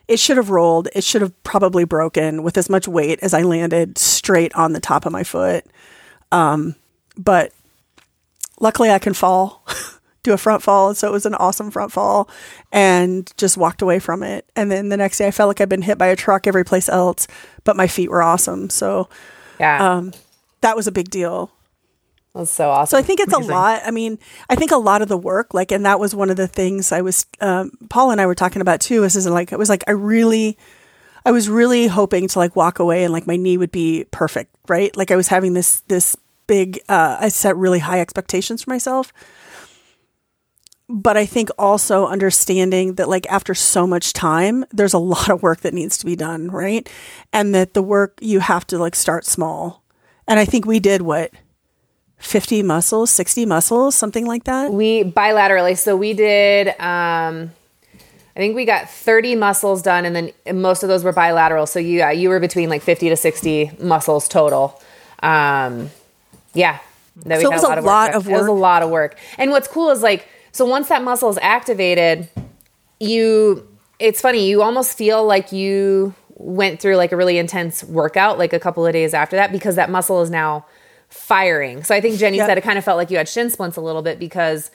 [0.08, 0.88] It should have rolled.
[0.94, 4.80] It should have probably broken with as much weight as I landed straight on the
[4.80, 5.64] top of my foot.
[6.32, 6.74] Um,
[7.16, 7.52] but
[8.60, 9.64] luckily I can fall,
[10.22, 10.94] do a front fall.
[10.94, 12.28] So it was an awesome front fall
[12.72, 14.46] and just walked away from it.
[14.56, 16.64] And then the next day I felt like I'd been hit by a truck every
[16.64, 17.26] place else,
[17.64, 18.68] but my feet were awesome.
[18.68, 19.08] So
[19.58, 19.96] Yeah.
[19.96, 20.12] um,
[20.60, 21.50] that was a big deal.
[22.34, 22.96] That's so awesome.
[22.96, 23.50] So I think it's Amazing.
[23.50, 23.82] a lot.
[23.84, 24.18] I mean,
[24.48, 26.92] I think a lot of the work, like, and that was one of the things
[26.92, 29.02] I was, um, Paul and I were talking about too.
[29.02, 30.56] Is, is like, it was like, I really,
[31.24, 34.54] I was really hoping to like walk away and like my knee would be perfect,
[34.68, 34.96] right?
[34.96, 39.12] Like I was having this, this big, uh, I set really high expectations for myself.
[40.88, 45.42] But I think also understanding that like after so much time, there's a lot of
[45.42, 46.88] work that needs to be done, right?
[47.32, 49.79] And that the work you have to like start small.
[50.30, 51.32] And I think we did what
[52.18, 54.72] 50 muscles, 60 muscles, something like that.
[54.72, 55.76] we bilaterally.
[55.76, 56.68] So we did.
[56.80, 57.50] Um,
[58.36, 61.66] I think we got 30 muscles done, and then most of those were bilateral.
[61.66, 64.80] So you uh, you were between like 50 to 60 muscles total.
[65.20, 65.90] Um,
[66.54, 66.78] yeah,
[67.26, 68.14] that we So it was a lot work.
[68.14, 69.18] of It was a lot of work.
[69.36, 72.28] And what's cool is like so once that muscle is activated,
[73.00, 73.66] you
[73.98, 78.52] it's funny you almost feel like you went through like a really intense workout like
[78.52, 80.64] a couple of days after that because that muscle is now
[81.08, 81.82] firing.
[81.84, 82.46] So I think Jenny Yeah.
[82.46, 84.70] said it kind of felt like you had shin splints a little bit because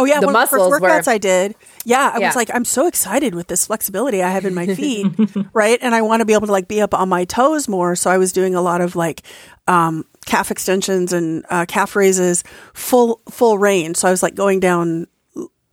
[0.00, 1.56] Oh yeah, The one of the muscles first were- workouts I did.
[1.84, 2.28] Yeah, I Yeah.
[2.28, 5.08] was like, I'm so excited with this flexibility I have in my feet,
[5.52, 5.76] right?
[5.82, 7.96] And I want to be able to like be up on my toes more.
[7.96, 9.22] So I was doing a lot of like
[9.66, 13.96] um, calf extensions and uh, calf raises, full full range.
[13.96, 15.08] So I was like going down,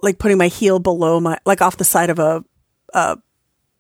[0.02, 2.44] like putting my heel below my like off the side of a,
[2.96, 3.18] a,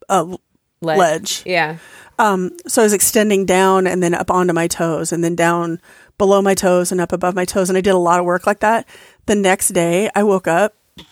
[0.09, 0.37] a
[0.81, 0.97] ledge.
[0.97, 1.43] ledge.
[1.45, 1.77] Yeah.
[2.17, 5.81] So I was extending down and then up onto my toes and then down
[6.17, 7.69] below my toes and up above my toes.
[7.69, 8.87] And I did a lot of work like that.
[9.25, 10.73] The next day I woke up.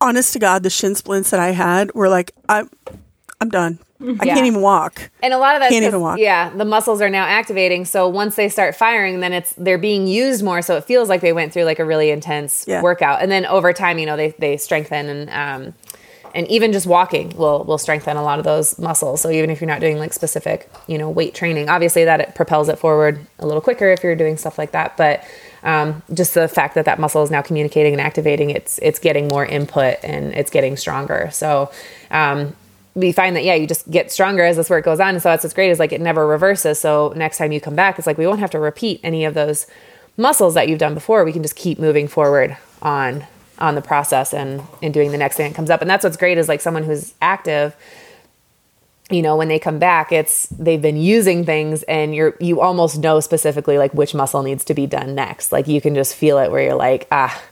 [0.00, 2.68] Honest to God, the shin splints that I had were like, I'm,
[3.40, 3.78] I'm done.
[3.98, 4.34] I Yeah.
[4.34, 5.10] can't even walk.
[5.22, 6.18] And a lot of that, Can't even walk.
[6.18, 7.86] yeah, the muscles are now activating.
[7.86, 10.60] So once they start firing, then it's they're being used more.
[10.60, 12.82] So it feels like they went through like a really intense Yeah.
[12.82, 13.22] workout.
[13.22, 15.74] And then over time, you know, they they strengthen and um,
[16.36, 19.22] and even just walking will will strengthen a lot of those muscles.
[19.22, 22.34] So even if you're not doing like specific, you know, weight training, obviously that it
[22.34, 24.98] propels it forward a little quicker if you're doing stuff like that.
[24.98, 25.24] But
[25.62, 29.28] um, just the fact that that muscle is now communicating and activating, it's it's getting
[29.28, 31.30] more input and it's getting stronger.
[31.32, 31.70] So
[32.10, 32.54] um,
[32.94, 35.14] we find that yeah, you just get stronger as this work goes on.
[35.14, 36.78] And so that's what's great is like it never reverses.
[36.78, 39.32] So next time you come back, it's like we won't have to repeat any of
[39.32, 39.66] those
[40.18, 41.24] muscles that you've done before.
[41.24, 43.26] We can just keep moving forward on
[43.58, 45.80] on the process and and doing the next thing that comes up.
[45.80, 47.76] And that's what's great is like someone who's active
[49.08, 52.98] you know when they come back it's they've been using things and you're you almost
[52.98, 55.52] know specifically like which muscle needs to be done next.
[55.52, 57.42] Like you can just feel it where you're like ah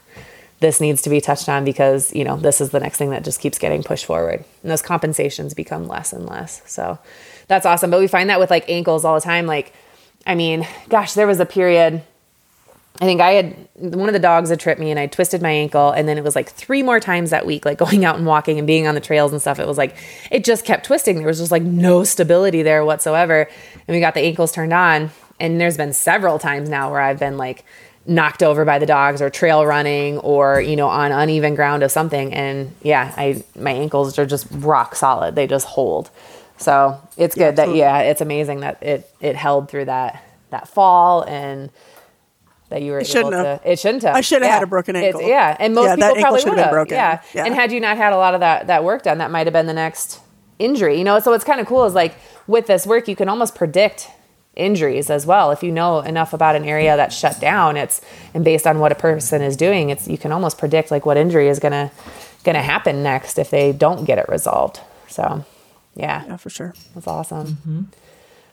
[0.59, 3.23] this needs to be touched on because you know this is the next thing that
[3.23, 4.43] just keeps getting pushed forward.
[4.63, 6.61] And those compensations become less and less.
[6.65, 6.99] So
[7.47, 7.91] that's awesome.
[7.91, 9.45] But we find that with like ankles all the time.
[9.45, 9.73] Like
[10.27, 12.01] i mean gosh there was a period
[13.01, 15.51] I think I had one of the dogs had tripped me and I twisted my
[15.51, 15.91] ankle.
[15.91, 18.57] And then it was like three more times that week, like going out and walking
[18.57, 19.59] and being on the trails and stuff.
[19.59, 19.95] It was like,
[20.31, 21.17] it just kept twisting.
[21.17, 23.49] There was just like no stability there whatsoever.
[23.87, 25.11] And we got the ankles turned on.
[25.39, 27.65] And there's been several times now where I've been like
[28.05, 31.91] knocked over by the dogs or trail running or, you know, on uneven ground of
[31.91, 32.33] something.
[32.33, 35.35] And yeah, I, my ankles are just rock solid.
[35.35, 36.09] They just hold.
[36.57, 41.23] So it's good that, yeah, it's amazing that it, it held through that, that fall
[41.23, 41.69] and,
[42.69, 43.37] that you were able shouldn't to.
[43.37, 43.61] have.
[43.63, 44.15] It shouldn't have.
[44.15, 44.53] I should have Yeah.
[44.55, 45.29] had a broken It's- ankle.
[45.29, 46.71] yeah, and most Yeah, people probably should have would have.
[46.71, 46.95] broken.
[46.95, 47.19] Yeah.
[47.33, 47.45] Yeah.
[47.45, 49.53] and had you not had a lot of that that work done, that might have
[49.53, 50.19] been the next
[50.59, 50.97] injury.
[50.97, 52.15] You know, so what's kind of cool is like
[52.47, 54.09] with this work, you can almost predict
[54.55, 57.75] injuries as well if you know enough about an area that's shut down.
[57.75, 57.99] It's
[58.33, 61.17] and based on what a person is doing, it's you can almost predict like what
[61.17, 61.91] injury is gonna
[62.45, 64.79] gonna happen next if they don't get it resolved.
[65.09, 65.43] So,
[65.95, 66.73] yeah, Yeah, for sure.
[66.93, 67.89] that's awesome.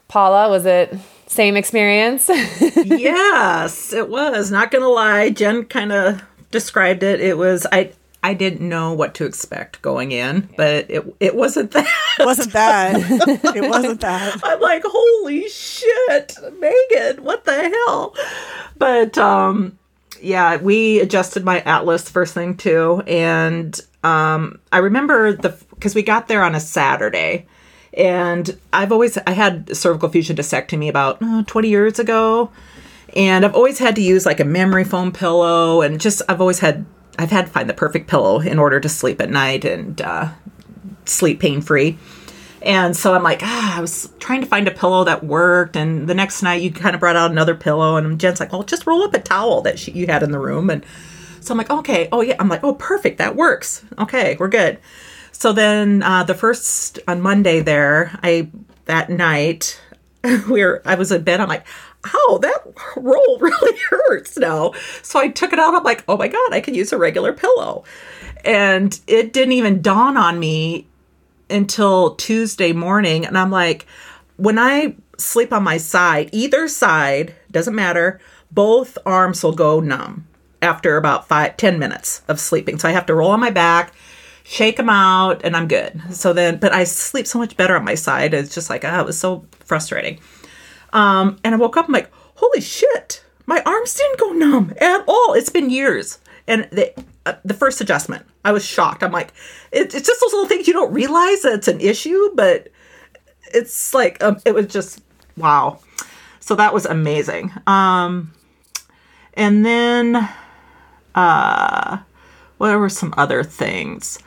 [0.09, 0.95] Paula, was it
[1.33, 2.29] same experience?
[2.77, 4.51] yes, it was.
[4.51, 7.21] Not gonna lie, Jen kind of described it.
[7.21, 7.93] It was I.
[8.25, 11.89] I didn't know what to expect going in, but it it wasn't that.
[12.21, 12.95] It wasn't that.
[13.57, 14.41] it wasn't that.
[14.45, 18.15] I'm like, holy shit, Megan, what the hell?
[18.77, 19.77] But um
[20.21, 26.03] yeah, we adjusted my atlas first thing too, and um I remember the because we
[26.03, 27.47] got there on a Saturday,
[27.95, 32.51] and I've always I had cervical fusion discectomy about uh, 20 years ago,
[33.15, 36.61] And I've always had to use like a memory foam pillow, and just I've always
[36.61, 36.87] had
[37.19, 40.31] I've had to find the perfect pillow in order to sleep at night and uh,
[41.05, 41.99] sleep pain free.
[42.63, 45.75] And so I'm like, ah, I was trying to find a pillow that worked.
[45.77, 48.63] And the next night, you kind of brought out another pillow, and Jen's like, well,
[48.63, 50.71] just roll up a towel that she, you had in the room.
[50.71, 50.85] And
[51.41, 53.85] so I'm like, okay, oh yeah, I'm like, oh, perfect, that works.
[53.99, 54.79] Okay, we're good.
[55.43, 58.49] So then uh, the first on Monday there, I
[58.85, 59.83] that night
[60.49, 61.41] we were I was in bed.
[61.41, 61.67] I'm like,
[62.15, 62.63] oh, that
[62.97, 64.71] roll really hurts now.
[65.03, 65.75] So I took it out.
[65.75, 67.83] I'm like, oh my god, I can use a regular pillow,
[68.45, 70.87] and it didn't even dawn on me
[71.51, 73.27] until Tuesday morning.
[73.27, 73.87] And I'm like,
[74.37, 78.21] when I sleep on my side, either side doesn't matter.
[78.53, 80.29] Both arms will go numb
[80.61, 82.79] after about five, 10 minutes of sleeping.
[82.79, 83.93] So I have to roll on my back,
[84.45, 86.01] shake them out, and I'm good.
[86.11, 88.35] So then, but I sleep so much better on my side.
[88.35, 90.21] It's just like, ah, it was so frustrating.
[90.93, 95.05] Um, and I woke up, I'm like, holy shit, my arms didn't go numb at
[95.07, 95.35] all.
[95.35, 96.19] It's been years.
[96.47, 96.93] And the,
[97.25, 99.03] uh, the first adjustment, I was shocked.
[99.03, 99.33] I'm like,
[99.71, 102.69] it, it's just those little things you don't realize that it's an issue, but
[103.55, 105.01] it's like, um, it was just,
[105.37, 105.79] wow.
[106.41, 107.53] So that was amazing.
[107.67, 108.33] Um,
[109.35, 110.29] and then,
[111.15, 111.99] uh,
[112.59, 114.19] what were some other things?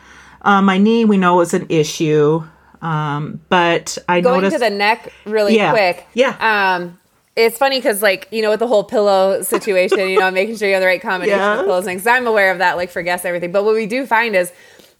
[0.45, 2.43] Uh, my knee, we know, was an issue.
[2.81, 5.71] Um, but I Going noticed to the neck really Yeah.
[5.71, 6.05] quick.
[6.13, 6.35] Yeah.
[6.39, 6.99] Um,
[7.35, 10.67] it's funny because, like, you know, with the whole pillow situation, you know, making sure
[10.67, 11.59] you have the right combination Yeah.
[11.59, 12.07] of pillows and things.
[12.07, 13.51] I'm aware of that, like, for guests everything.
[13.51, 14.51] But what we do find is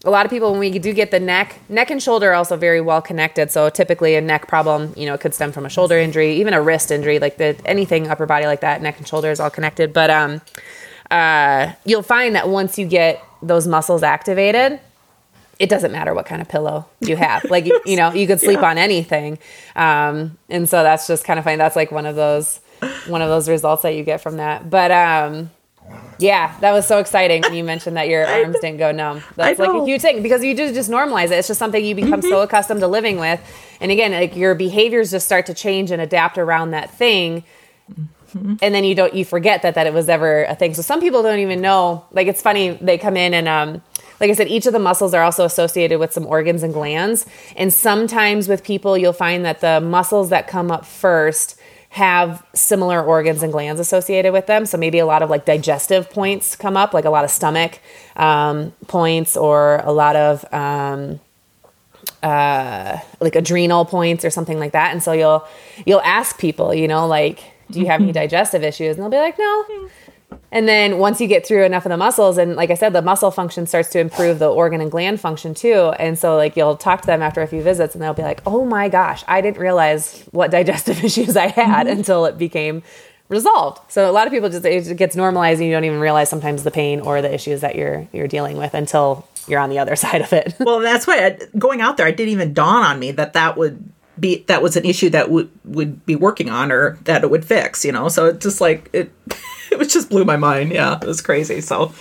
[0.04, 2.56] a lot of people, when we do get the neck, neck and shoulder are also
[2.56, 3.50] very well connected.
[3.50, 6.52] So typically a neck problem, you know, it could stem from a shoulder injury, even
[6.54, 9.50] a wrist injury, like the anything upper body like that, neck and shoulder is all
[9.50, 9.92] connected.
[9.92, 10.42] But um,
[11.10, 14.80] uh, you'll find that once you get those muscles activated,
[15.58, 17.44] it doesn't matter what kind of pillow you have.
[17.44, 19.38] Like, you, you know, you could sleep on anything.
[19.74, 21.56] Um, and so that's just kind of funny.
[21.56, 22.60] That's like one of those,
[23.06, 24.68] one of those results that you get from that.
[24.68, 25.50] But, um,
[26.18, 29.22] yeah, that was so exciting when you mentioned that your arms didn't go numb.
[29.36, 29.72] That's like a.
[29.72, 29.86] Mm-hmm.
[29.86, 31.32] huge thing because you just just normalize it.
[31.32, 33.40] It's just something you become so accustomed to living with,
[33.80, 37.44] and again, like your behaviors just start to change and adapt around that thing,
[38.34, 38.54] Mm-hmm.
[38.60, 40.74] and then you don't you forget that that it was ever a thing.
[40.74, 42.04] So some people don't even know.
[42.10, 43.82] Like it's funny they come in and um
[44.20, 47.26] like I said, each of the muscles are also associated with some organs and glands,
[47.54, 51.60] and sometimes with people you'll find that the muscles that come up first
[51.90, 54.66] have similar organs and glands associated with them.
[54.66, 57.78] So maybe a lot of like digestive points come up, like a lot of stomach
[58.16, 61.20] um, points or a lot of um,
[62.22, 64.92] uh, like adrenal points or something like that.
[64.92, 65.46] And so you'll
[65.86, 68.96] you'll ask people, you know, like, do you have any digestive issues?
[68.96, 69.88] And they'll be like, no.
[70.52, 73.02] And then once you get through enough of the muscles, and like I said, the
[73.02, 75.92] muscle function starts to improve the organ and gland function too.
[75.98, 78.42] And so, like, you'll talk to them after a few visits, and they'll be like,
[78.46, 81.98] "Oh my gosh, I didn't realize what digestive issues I had mm-hmm.
[81.98, 82.82] until it became
[83.28, 86.30] resolved." So a lot of people just it gets normalized, and you don't even realize
[86.30, 89.78] sometimes the pain or the issues that you're you're dealing with until you're on the
[89.78, 90.54] other side of it.
[90.60, 93.56] Well, that's why I, going out there, I didn't even dawn on me that that
[93.56, 97.30] would be that was an issue that would would be working on or that it
[97.30, 97.84] would fix.
[97.84, 99.12] You know, so it just like it,
[99.70, 100.72] it was just blew my mind.
[100.72, 101.60] Yeah, it was crazy.
[101.60, 101.92] So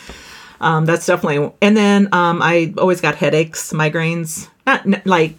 [0.61, 1.51] um, that's definitely.
[1.61, 5.35] And then um, I always got headaches, migraines, not n- like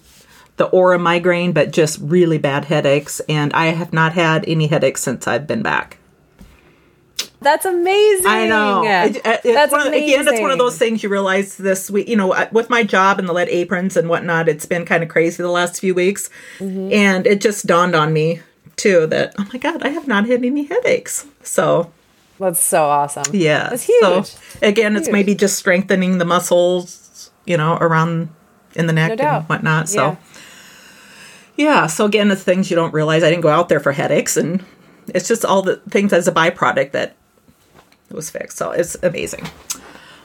[0.56, 3.20] the aura migraine, but just really bad headaches.
[3.28, 5.98] And I have not had any headaches since I've been back.
[7.46, 8.26] That's amazing.
[8.26, 8.82] I know.
[8.84, 10.20] It- it- it's That's one of, amazing.
[10.20, 12.08] again, it's one of those things you realize this week.
[12.08, 15.04] You know, uh, with my job and the lead aprons and whatnot, it's been kind
[15.04, 16.28] of crazy the last few weeks,
[16.58, 16.92] Mm-hmm.
[16.92, 18.40] and it just dawned on me
[18.76, 21.24] too that oh my god, I have not had any headaches.
[21.44, 21.92] So
[22.40, 23.24] That's so awesome.
[23.32, 24.02] yeah, That's huge.
[24.02, 24.24] So
[24.60, 28.28] again, it's maybe just strengthening the muscles, you know, around
[28.74, 29.88] in the neck No and whatnot.
[29.88, 30.16] So Yeah.
[31.56, 31.86] yeah.
[31.86, 33.22] So again, the things you don't realize.
[33.22, 34.64] I didn't go out there for headaches, and
[35.14, 37.15] it's just all the things as a byproduct that
[38.14, 38.58] was fixed.
[38.58, 39.46] So it's amazing.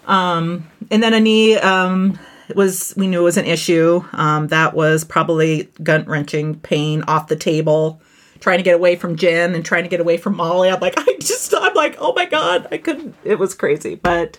[0.08, 2.20] Um, and then a knee um,
[2.56, 4.04] was we knew it was an issue.
[4.14, 8.02] Um, that was probably gut wrenching pain off the table.
[8.40, 10.70] Trying to get away from Jen and trying to get away from Molly.
[10.70, 13.16] I'm like, I just, I'm like, oh my god, I couldn't.
[13.24, 14.38] It was crazy, but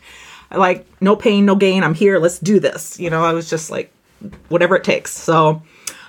[0.51, 1.85] like no pain, no gain.
[1.85, 2.19] I'm here.
[2.19, 2.99] Let's do this.
[2.99, 3.93] You know, I was just like,
[4.49, 5.13] whatever it takes.
[5.13, 5.63] So,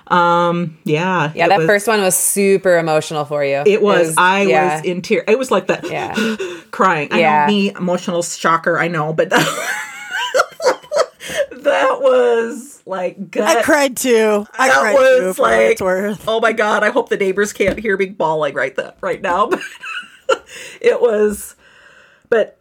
[0.07, 3.63] um, yeah, Yeah, that was- first one was super emotional for you.
[3.65, 4.15] It was.
[4.17, 4.75] I yeah.
[4.77, 5.23] was in tears.
[5.27, 5.89] It was like that.
[5.89, 6.13] Yeah.
[6.71, 7.07] crying.
[7.11, 7.45] I Yeah.
[7.45, 8.77] know me, emotional shocker.
[8.79, 9.29] I know, but
[11.51, 13.57] that was like gut.
[13.57, 14.45] I cried too.
[14.57, 15.33] I That cried was too.
[15.35, 16.25] For what like, worth.
[16.27, 16.83] oh my god!
[16.83, 19.49] I hope the neighbors can't hear me bawling right that right now.
[20.25, 20.45] But
[20.79, 21.55] it was,
[22.29, 22.57] but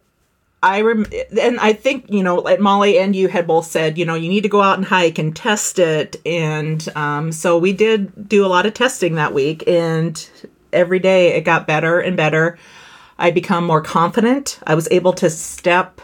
[0.63, 1.05] I rem
[1.39, 4.29] and I think you know, like Molly and you had both said, you know, you
[4.29, 8.45] need to go out and hike and test it, and um, so we did do
[8.45, 10.29] a lot of testing that week, and
[10.71, 12.57] every day it got better and better.
[13.19, 14.59] I become more confident.
[14.65, 15.99] I was able to step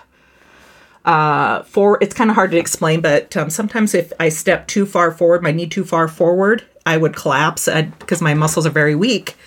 [1.05, 1.97] uh, for.
[2.01, 5.41] It's kind of hard to explain, but um, sometimes if I step too far forward,
[5.41, 9.38] my knee too far forward, I would collapse because my muscles are very weak.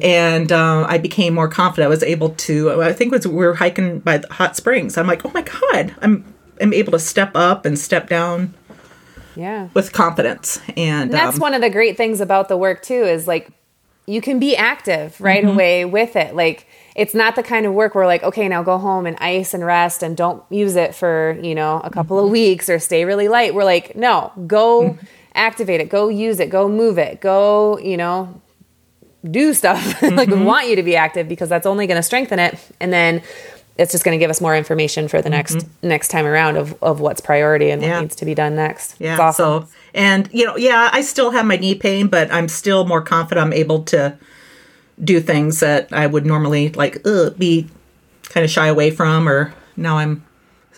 [0.00, 1.86] And uh, I became more confident.
[1.86, 2.82] I was able to.
[2.82, 4.96] I think it was we were hiking by the hot springs.
[4.98, 6.24] I'm like, oh my god, I'm
[6.60, 8.54] I'm able to step up and step down
[9.34, 9.68] Yeah.
[9.74, 10.60] with confidence.
[10.76, 13.48] And, And that's um, one of the great things about the work too is like
[14.06, 15.52] you can be active right Mm-hmm.
[15.54, 16.34] away with it.
[16.34, 19.54] Like it's not the kind of work where like okay now go home and ice
[19.54, 22.26] and rest and don't use it for you know a couple Mm-hmm.
[22.26, 23.54] of weeks or stay really light.
[23.54, 24.98] We're like no go
[25.34, 28.41] activate it, go use it, go move it, go you know
[29.30, 30.40] do stuff like Mm-hmm.
[30.40, 33.22] we want you to be active because that's only going to strengthen it and then
[33.78, 36.74] it's just going to give us more information for the next next time around of,
[36.82, 37.88] of what's priority and Mm-hmm.
[37.88, 37.96] Yeah.
[37.96, 38.96] what needs to be done next.
[38.98, 39.18] Yeah.
[39.18, 39.62] Awesome.
[39.64, 43.00] So, and you know, yeah, I still have my knee pain, but I'm still more
[43.00, 43.46] confident.
[43.46, 44.18] I'm able to
[45.02, 47.68] do things that I would normally like ugh, be
[48.24, 50.22] kind of shy away from, or now I'm,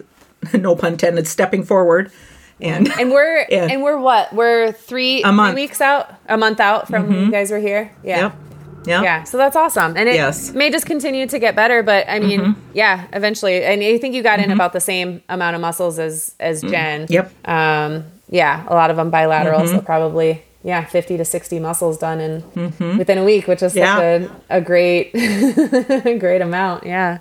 [0.55, 2.12] no pun intended, stepping forward.
[2.61, 3.66] And And we're Yeah.
[3.70, 4.32] and we're what?
[4.32, 5.48] We're three, A month.
[5.48, 5.55] Mm-hmm.
[5.57, 7.90] three weeks out, a month out from when you guys were here.
[8.05, 8.16] Yeah.
[8.20, 8.36] yep,
[8.86, 10.48] yep, Yeah, so that's awesome, and it Yes.
[10.48, 10.59] Mm-hmm.
[10.59, 11.82] may just continue to get better.
[11.82, 15.57] But I mean, yeah, eventually, and I think you got in about the same amount
[15.57, 17.02] of muscles as as Jen.
[17.07, 17.12] Mm-hmm.
[17.12, 17.32] Yep.
[17.44, 17.50] Mm-hmm.
[17.96, 22.20] Um, yeah, a lot of them bilateral, so probably yeah, fifty to sixty muscles done
[22.20, 24.24] in within a week, which is such Mm-hmm.
[24.24, 24.57] Yeah.
[24.57, 25.12] a, a great
[26.20, 26.86] great amount.
[26.86, 27.18] Yeah.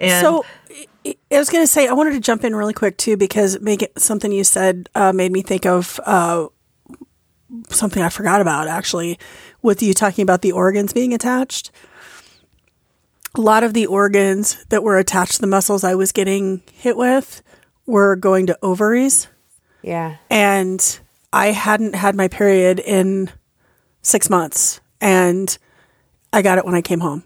[0.00, 0.44] And So
[1.06, 3.82] I was going to say I wanted to jump in really quick too because make
[3.82, 6.46] it something you said uh, made me think of uh,
[7.68, 9.18] something I forgot about actually
[9.62, 11.70] with you talking about the organs being attached.
[13.34, 16.96] A lot of the organs that were attached to the muscles I was getting hit
[16.96, 17.42] with
[17.84, 19.26] were going to ovaries,
[19.82, 20.16] Yeah.
[20.30, 21.00] and
[21.32, 23.30] I hadn't had my period in
[24.02, 25.58] six months, and
[26.32, 27.24] I got it when I came home.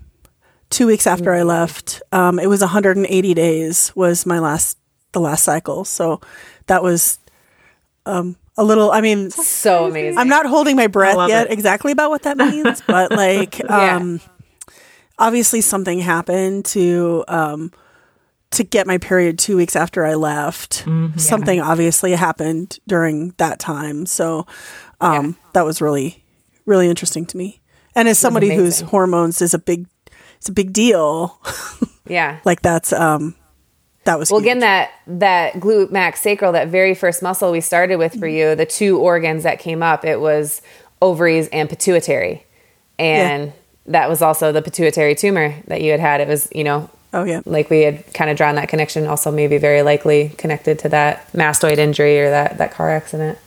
[0.70, 4.76] Two weeks after I left, um, it was 180 days was my last
[5.12, 5.84] the last cycle.
[5.84, 6.20] So
[6.66, 7.18] that was
[8.04, 8.90] um, a little.
[8.92, 10.18] I mean, So amazing.
[10.18, 11.52] I'm not holding my breath yet it.
[11.52, 13.96] exactly about what that means, but like, Yeah.
[13.96, 14.20] um,
[15.18, 17.72] obviously something happened to um,
[18.50, 20.84] to get my period two weeks after I left.
[20.84, 21.18] Mm-hmm.
[21.18, 24.46] Something obviously happened during that time, so
[25.00, 26.24] um, that was really
[26.66, 27.60] really interesting to me.
[27.94, 29.86] And as somebody whose hormones is a big
[30.38, 31.38] it's a big deal,
[32.06, 32.38] yeah.
[32.44, 33.34] like that's um
[34.04, 34.46] that was Well, huge.
[34.46, 38.54] again, that that glute max sacral, that very first muscle we started with for you,
[38.54, 40.62] the two organs that came up, it was
[41.02, 42.44] ovaries and pituitary,
[42.98, 43.52] and
[43.86, 46.20] that was also the pituitary tumor that you had had.
[46.20, 49.06] It was, you know, oh yeah like we had kind of drawn that connection.
[49.06, 53.38] Also, maybe very likely connected to that mastoid injury or that that car accident.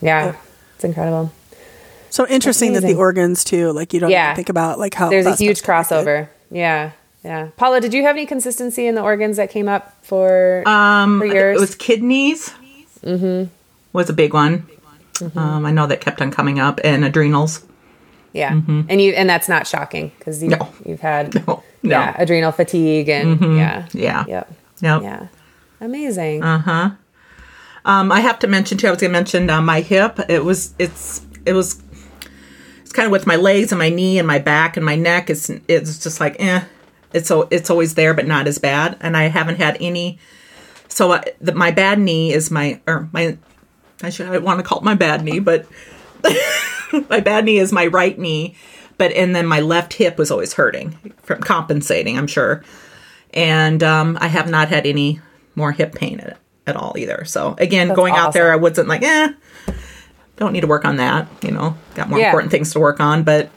[0.00, 0.36] Yeah, Yeah.
[0.76, 1.32] it's incredible.
[2.12, 4.26] So interesting that the organs too, like you don't Yeah.
[4.28, 6.06] even think about like how There's a huge stuff's connected.
[6.06, 6.28] crossover.
[6.50, 6.90] Yeah,
[7.24, 7.48] yeah.
[7.56, 11.24] Paula, did you have any consistency in the organs that came up for um, for
[11.26, 11.56] yours?
[11.56, 12.50] it was kidneys.
[13.02, 13.48] Mm-hmm.
[13.94, 14.66] Was a big one.
[15.36, 17.64] Um, I know that kept on coming up, and adrenals.
[18.34, 18.52] Yeah,
[18.88, 20.68] and you and that's not shocking because you No.
[20.84, 21.90] you've had No, no.
[21.90, 24.24] yeah adrenal fatigue and yeah Yeah.
[24.26, 25.02] yep Yep.
[25.02, 25.26] yeah
[25.80, 26.90] amazing Uh huh.
[27.84, 28.86] Um, I have to mention too.
[28.86, 30.20] I was going to mention uh, my hip.
[30.28, 30.72] It was.
[30.78, 31.20] It's.
[31.44, 31.82] It was.
[32.92, 35.30] It's kind of with my legs and my knee and my back and my neck.
[35.30, 35.48] It's.
[35.48, 36.62] It's just like eh.
[37.14, 37.48] It's so.
[37.50, 38.98] It's always there, but not as bad.
[39.00, 40.18] And I haven't had any.
[40.88, 43.38] So uh, the, my bad knee is my or my.
[44.02, 44.26] I should.
[44.26, 45.66] I want to call it my bad knee, but
[47.08, 48.56] my bad knee is my right knee.
[48.98, 50.90] But and then my left hip was always hurting
[51.22, 52.18] from compensating.
[52.18, 52.62] I'm sure
[53.34, 55.20] and um, I have not had any
[55.54, 57.24] more hip pain at, at all either.
[57.24, 59.32] So again, going out there, I wasn't like, eh,
[60.36, 61.28] don't need to work on that.
[61.42, 62.26] You know, got more Yeah.
[62.26, 63.22] important things to work on.
[63.22, 63.50] But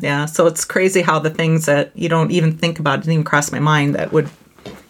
[0.00, 0.26] yeah.
[0.26, 3.50] so it's crazy how the things that you don't even think about didn't even cross
[3.50, 4.28] my mind that would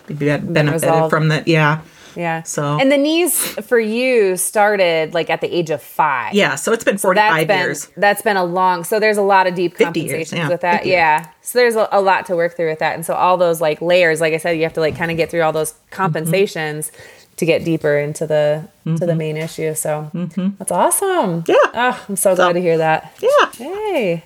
[0.07, 1.49] be benefited from that.
[1.49, 1.81] Yeah,
[2.17, 6.55] yeah So- and the knees for you started like at the age of five yeah.
[6.55, 7.89] So it's been forty that's five been years.
[7.97, 10.61] that's been a long so there's a lot of deep 50 years, compensations yeah, with
[10.63, 13.37] that yeah so there's a, a lot to work through with that and so all
[13.37, 15.53] those like layers like i said you have to like kind of get through all
[15.53, 15.95] those mm-hmm.
[15.95, 16.93] compensations
[17.37, 20.11] to get deeper into the to the main issue so
[20.59, 21.55] that's awesome Yeah.
[21.75, 23.51] oh, i'm so glad to hear that Yeah.
[23.57, 24.25] Hey,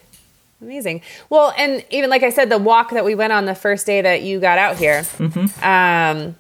[0.61, 1.03] amazing.
[1.31, 4.01] Well, and even like I said, the walk that we went on the first day
[4.03, 5.05] that you got out here,
[5.63, 6.35] um,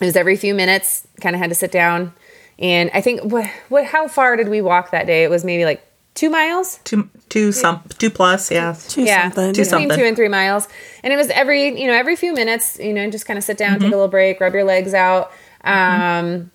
[0.00, 1.06] it was every few minutes.
[1.20, 2.12] Kind of had to sit down,
[2.58, 5.24] and I think what what how far did we walk that day?
[5.24, 5.84] It was maybe like
[6.14, 6.78] two miles.
[6.84, 8.50] Two, two, some, two plus.
[8.50, 8.74] Yeah.
[8.88, 9.52] Two yeah, something.
[9.54, 9.96] Two something.
[9.98, 10.66] two and three miles,
[11.02, 12.78] and it was every you know every few minutes.
[12.80, 13.82] You know, just kind of sit down, Mm-hmm.
[13.84, 15.30] take a little break, rub your legs out.
[15.64, 16.50] Um,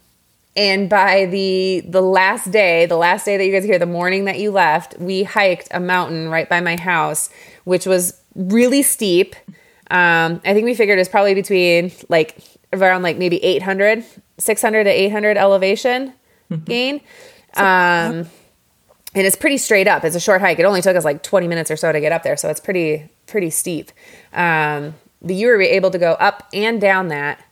[0.55, 3.85] and by the the last day, the last day that you guys are here, the
[3.85, 7.29] morning that you left, we hiked a mountain right by my house,
[7.63, 9.35] which was really steep.
[9.91, 12.37] Um, I think we figured it's probably between like
[12.73, 14.03] around like maybe 800,
[14.37, 16.13] 600 to 800 elevation
[16.65, 17.01] gain.
[17.55, 18.27] Um,
[19.15, 20.03] and it's pretty straight up.
[20.03, 20.59] It's a short hike.
[20.59, 22.37] It only took us like 20 minutes or so to get up there.
[22.37, 23.91] So it's pretty, pretty steep.
[24.33, 27.43] Um, but you were able to go up and down that.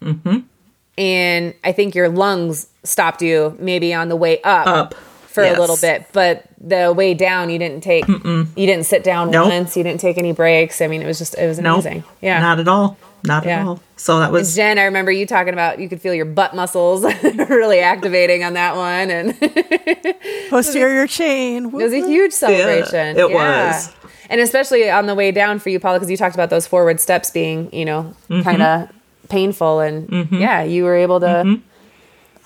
[0.97, 4.95] And I think your lungs stopped you maybe on the way up, Up.
[5.27, 5.57] for Yes.
[5.57, 9.49] a little bit, but the way down, you didn't take, you didn't sit down Nope.
[9.49, 10.81] once, you didn't take any breaks.
[10.81, 11.81] I mean, it was just, it was Nope.
[11.85, 12.03] amazing.
[12.21, 12.39] Yeah.
[12.39, 12.97] Not at all.
[13.25, 13.61] Not Yeah.
[13.61, 13.79] at all.
[13.97, 17.03] So that was Jen, I remember you talking about you could feel your butt muscles
[17.23, 19.35] really activating on that one, and
[20.49, 21.65] Posterior chain.
[21.65, 23.17] It was a huge celebration.
[23.17, 23.91] it was.
[24.29, 26.99] and especially on the way down for you, Paula, because you talked about those forward
[26.99, 28.41] steps being, you know, Mm-hmm.
[28.41, 28.89] kind of
[29.29, 31.59] painful, and yeah, you were able to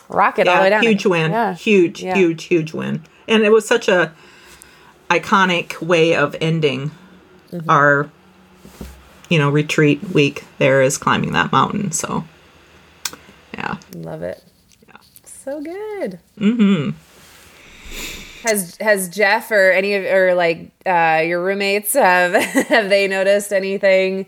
[0.09, 0.83] rock it all the way down.
[0.83, 1.31] huge win.
[1.31, 1.53] Yeah.
[1.55, 2.15] Huge, Yeah.
[2.15, 3.03] huge, huge win.
[3.27, 4.13] And it was such a
[5.09, 6.91] iconic way of ending
[7.51, 7.67] Mm-hmm.
[7.69, 8.09] our
[9.27, 11.91] you know, retreat week there is climbing that mountain.
[11.91, 12.23] So
[13.55, 13.77] yeah.
[13.95, 14.43] Love it.
[14.87, 16.19] Yeah so good.
[16.39, 16.91] Mm-hmm.
[18.47, 22.33] Has has Jeff or any of or like uh, your roommates have
[22.67, 24.27] have they noticed anything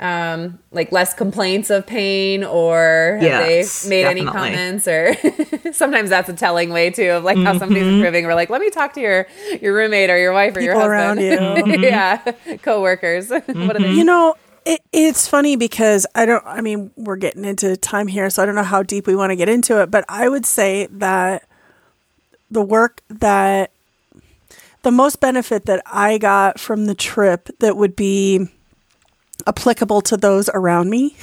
[0.00, 5.14] um, like less complaints of pain or have Yes, they made any comments or
[5.72, 7.94] sometimes that's a telling way too of like how somebody's Mm-hmm.
[7.96, 8.24] improving.
[8.26, 9.26] We're like, let me talk to your
[9.60, 11.20] your roommate or your wife or your People husband.
[11.20, 11.78] around you.
[11.82, 12.16] yeah,
[12.62, 13.28] coworkers.
[13.30, 13.82] what are Mm-hmm.
[13.82, 13.92] they?
[13.92, 14.34] You know,
[14.64, 18.46] it, it's funny because I don't, I mean, we're getting into time here, so I
[18.46, 21.44] don't know how deep we want to get into it, but I would say that
[22.50, 23.70] the work that
[24.82, 28.48] the most benefit that I got from the trip that would be
[29.46, 31.16] applicable to those around me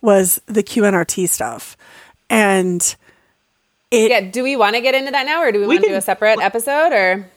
[0.00, 1.76] was the QNRT stuff.
[2.28, 2.82] And
[3.90, 5.84] it, Yeah, do we want to get into that now or do we, We want
[5.84, 7.30] to do a separate episode or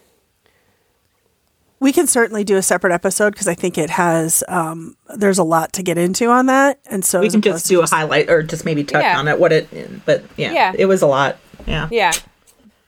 [1.82, 5.44] we can certainly do a separate episode because I think it has, um, there's a
[5.44, 6.80] lot to get into on that.
[6.88, 9.18] And so We can just to do a highlight or just maybe touch Yeah.
[9.18, 10.74] on it what it but yeah, Yeah.
[10.78, 11.38] it was a lot.
[11.66, 11.88] Yeah.
[11.92, 12.12] yeah.
[12.12, 12.24] But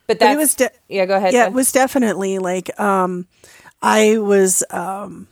[0.08, 1.06] But that's it was de- yeah.
[1.06, 1.32] Go ahead.
[1.34, 1.54] yeah, Jen.
[1.54, 3.28] it was definitely like um
[3.82, 5.28] I was um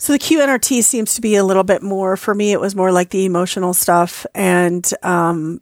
[0.00, 2.90] so the QNRT seems to be a little bit more for me it was more
[2.90, 5.60] like the emotional stuff and um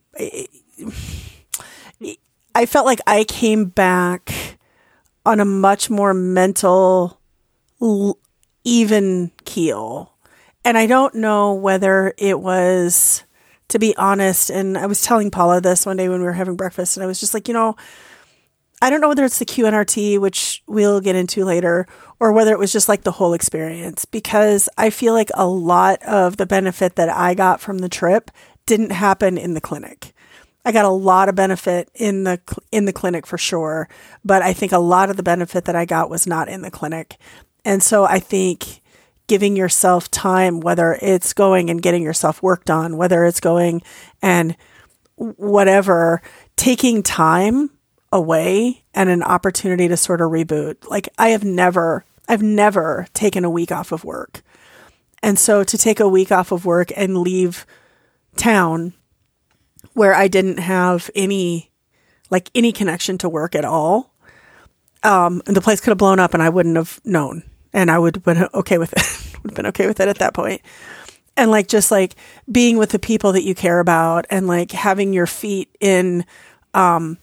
[2.55, 4.59] I felt like I came back
[5.25, 7.21] on a much more mental
[8.65, 10.13] even keel.
[10.65, 13.23] And I don't know whether it was
[13.69, 16.57] to be honest and I was telling Paula this one day when we were having
[16.57, 17.77] breakfast and I was just like, you know,
[18.81, 21.87] I don't know whether it's the QNRT, which we'll get into later,
[22.21, 26.03] or whether it was just like the whole experience, because I feel like a lot
[26.05, 28.31] of the benefit that I got from the trip
[28.67, 30.13] didn't happen in the clinic.
[30.65, 33.89] I got a lot of benefit in the in the clinic for sure,
[34.25, 36.71] but I think a lot of the benefit that I got was not in the
[36.71, 37.17] clinic.
[37.65, 38.83] And so I think
[39.29, 43.83] giving yourself time whether it's going and getting yourself worked on, whether it's going
[44.21, 44.57] and
[45.17, 46.23] whatever,
[46.57, 47.71] taking time
[48.13, 50.89] away and an opportunity to sort of reboot.
[50.89, 54.43] Like I have never I've never taken a week off of work.
[55.23, 57.67] And so to take a week off of work and leave
[58.37, 58.93] town
[59.95, 61.71] where I didn't have any
[62.31, 64.15] like any connection to work at all.
[65.03, 67.43] Um and the place could have blown up and I wouldn't have known.
[67.73, 69.39] And I would have been okay with it.
[69.43, 70.63] would have been okay with it at that point
[71.39, 72.17] and like just like
[72.51, 76.27] being with the people that you care about and like having your feet in
[76.75, 77.17] um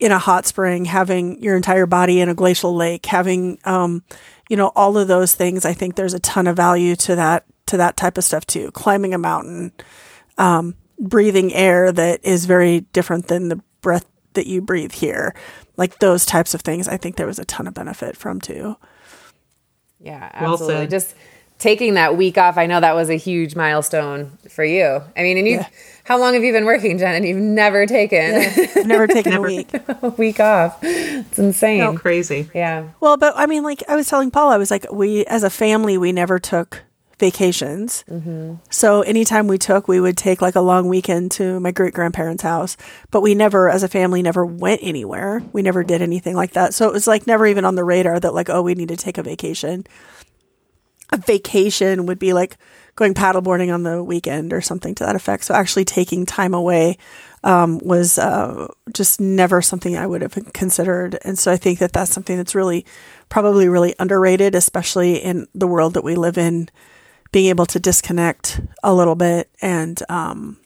[0.00, 4.02] in a hot spring having your entire body in a glacial lake having um
[4.48, 7.44] you know all of those things i think there's a ton of value to that
[7.66, 9.72] to that type of stuff too climbing a mountain
[10.38, 15.34] um breathing air that is very different than the breath that you breathe here
[15.76, 18.76] like those types of things i think there was a ton of benefit from too
[20.00, 20.82] Yeah, Well absolutely.
[20.82, 20.90] said.
[20.90, 21.14] Just
[21.64, 25.00] taking that week off, I know that was a huge milestone for you.
[25.16, 25.66] I mean, and you, Yeah.
[26.04, 27.14] how long have you been working, Jen?
[27.14, 29.46] And you've never taken i've never taken Never.
[29.48, 29.68] a week
[30.02, 30.78] a week off.
[30.82, 31.96] It's insane.
[31.96, 32.50] Crazy.
[32.54, 32.88] Yeah.
[33.00, 35.48] Well, but I mean, like I was telling Paul, I was like, we as a
[35.50, 36.82] family, we never took
[37.18, 38.04] vacations.
[38.10, 38.54] Mm-hmm.
[38.70, 42.42] So anytime we took, we would take like a long weekend to my great grandparents'
[42.42, 42.76] house.
[43.10, 45.40] But we never, as a family, never went anywhere.
[45.52, 46.74] We never did anything like that.
[46.74, 48.96] So it was like never even on the radar that like, oh, we need to
[48.96, 49.86] take a vacation.
[51.14, 52.56] A vacation would be like
[52.96, 55.44] going paddleboarding on the weekend or something to that effect.
[55.44, 56.98] So actually taking time away
[57.44, 61.18] um, was uh, just never something I would have considered.
[61.22, 62.84] And so I think that that's something that's really,
[63.28, 66.68] probably really underrated, especially in the world that we live in,
[67.32, 70.56] being able to disconnect a little bit and um,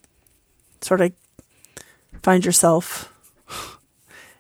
[0.81, 1.13] sort of
[2.23, 3.13] find yourself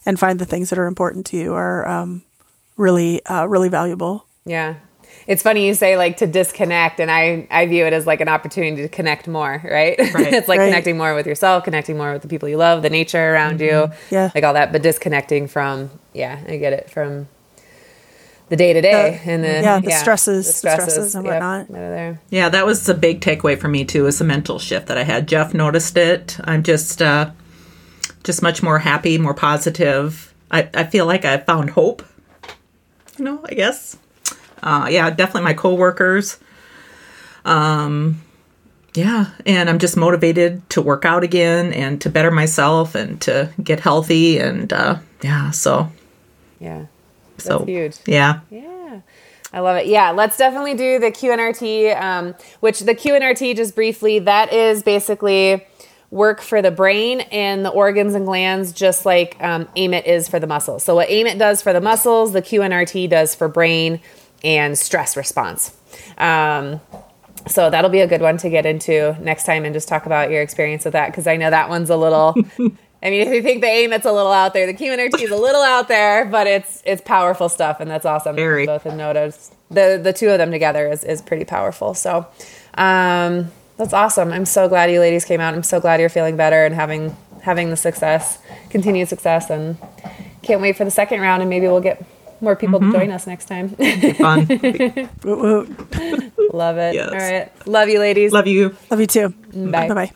[0.06, 2.22] and find the things that are important to you are um,
[2.76, 4.26] really, uh, really valuable.
[4.44, 4.76] Yeah.
[5.28, 8.28] It's funny you say like to disconnect and I, I view it as like an
[8.28, 10.32] opportunity to connect more right, Right.
[10.34, 10.66] it's like Right.
[10.70, 13.90] connecting more with yourself connecting more with the people you love the nature around you
[14.10, 14.30] Yeah.
[14.34, 17.28] like all that but disconnecting from yeah i get it from
[18.48, 21.68] the day to day and the yeah, the stresses- the stresses and yep, whatnot.
[21.68, 22.20] that are there.
[22.30, 24.06] Yeah, that was a big takeaway for me too.
[24.06, 25.28] Is the mental shift that I had.
[25.28, 26.38] Jeff noticed it.
[26.44, 27.30] I'm just, uh,
[28.24, 30.32] just much more happy, more positive.
[30.50, 32.02] I, I feel like I found hope.
[33.18, 33.98] You know, I guess.
[34.62, 36.38] Uh, yeah, definitely my coworkers.
[37.44, 38.22] Um,
[38.94, 43.52] yeah, and I'm just motivated to work out again and to better myself and to
[43.62, 45.50] get healthy and uh, yeah.
[45.50, 45.90] So,
[46.59, 46.86] yeah
[47.40, 47.96] so huge.
[48.06, 49.00] Yeah, Yeah.
[49.50, 49.86] I love it.
[49.86, 55.66] Yeah, let's definitely do the QNRT, um, which the QNRT, just briefly, that is basically
[56.11, 60.38] work for the brain and the organs and glands, just like um, AMIT is for
[60.38, 60.84] the muscles.
[60.84, 64.00] So, what AMIT does for the muscles, the QNRT does for brain
[64.43, 65.76] and stress response.
[66.16, 66.80] Um,
[67.47, 70.30] so that'll be a good one to get into next time and just talk about
[70.30, 72.34] your experience with that because I know that one's a little.
[73.01, 75.36] I mean, if you think the AMIT's a little out there, the QNRT is a
[75.36, 78.34] little out there, but it's it's powerful stuff and that's awesome.
[78.36, 78.66] Very.
[78.66, 81.95] Both have noticed the the two of them together is is pretty powerful.
[81.95, 82.26] So,
[82.74, 84.32] um, that's awesome.
[84.32, 85.55] I'm so glad you ladies came out.
[85.55, 89.78] I'm so glad you're feeling better and having having the success, continued success, and
[90.43, 92.05] can't wait for the second round and maybe we'll get
[92.41, 93.68] more people to join us next time.
[93.70, 94.47] fun.
[95.24, 96.55] Woot woot.
[96.55, 96.95] Love it.
[96.95, 97.11] Yes.
[97.11, 97.66] All right.
[97.66, 98.32] Love you, ladies.
[98.32, 98.74] Love you.
[98.91, 99.28] Love you too.
[99.53, 99.89] Mm, bye.
[99.89, 100.12] Bye bye.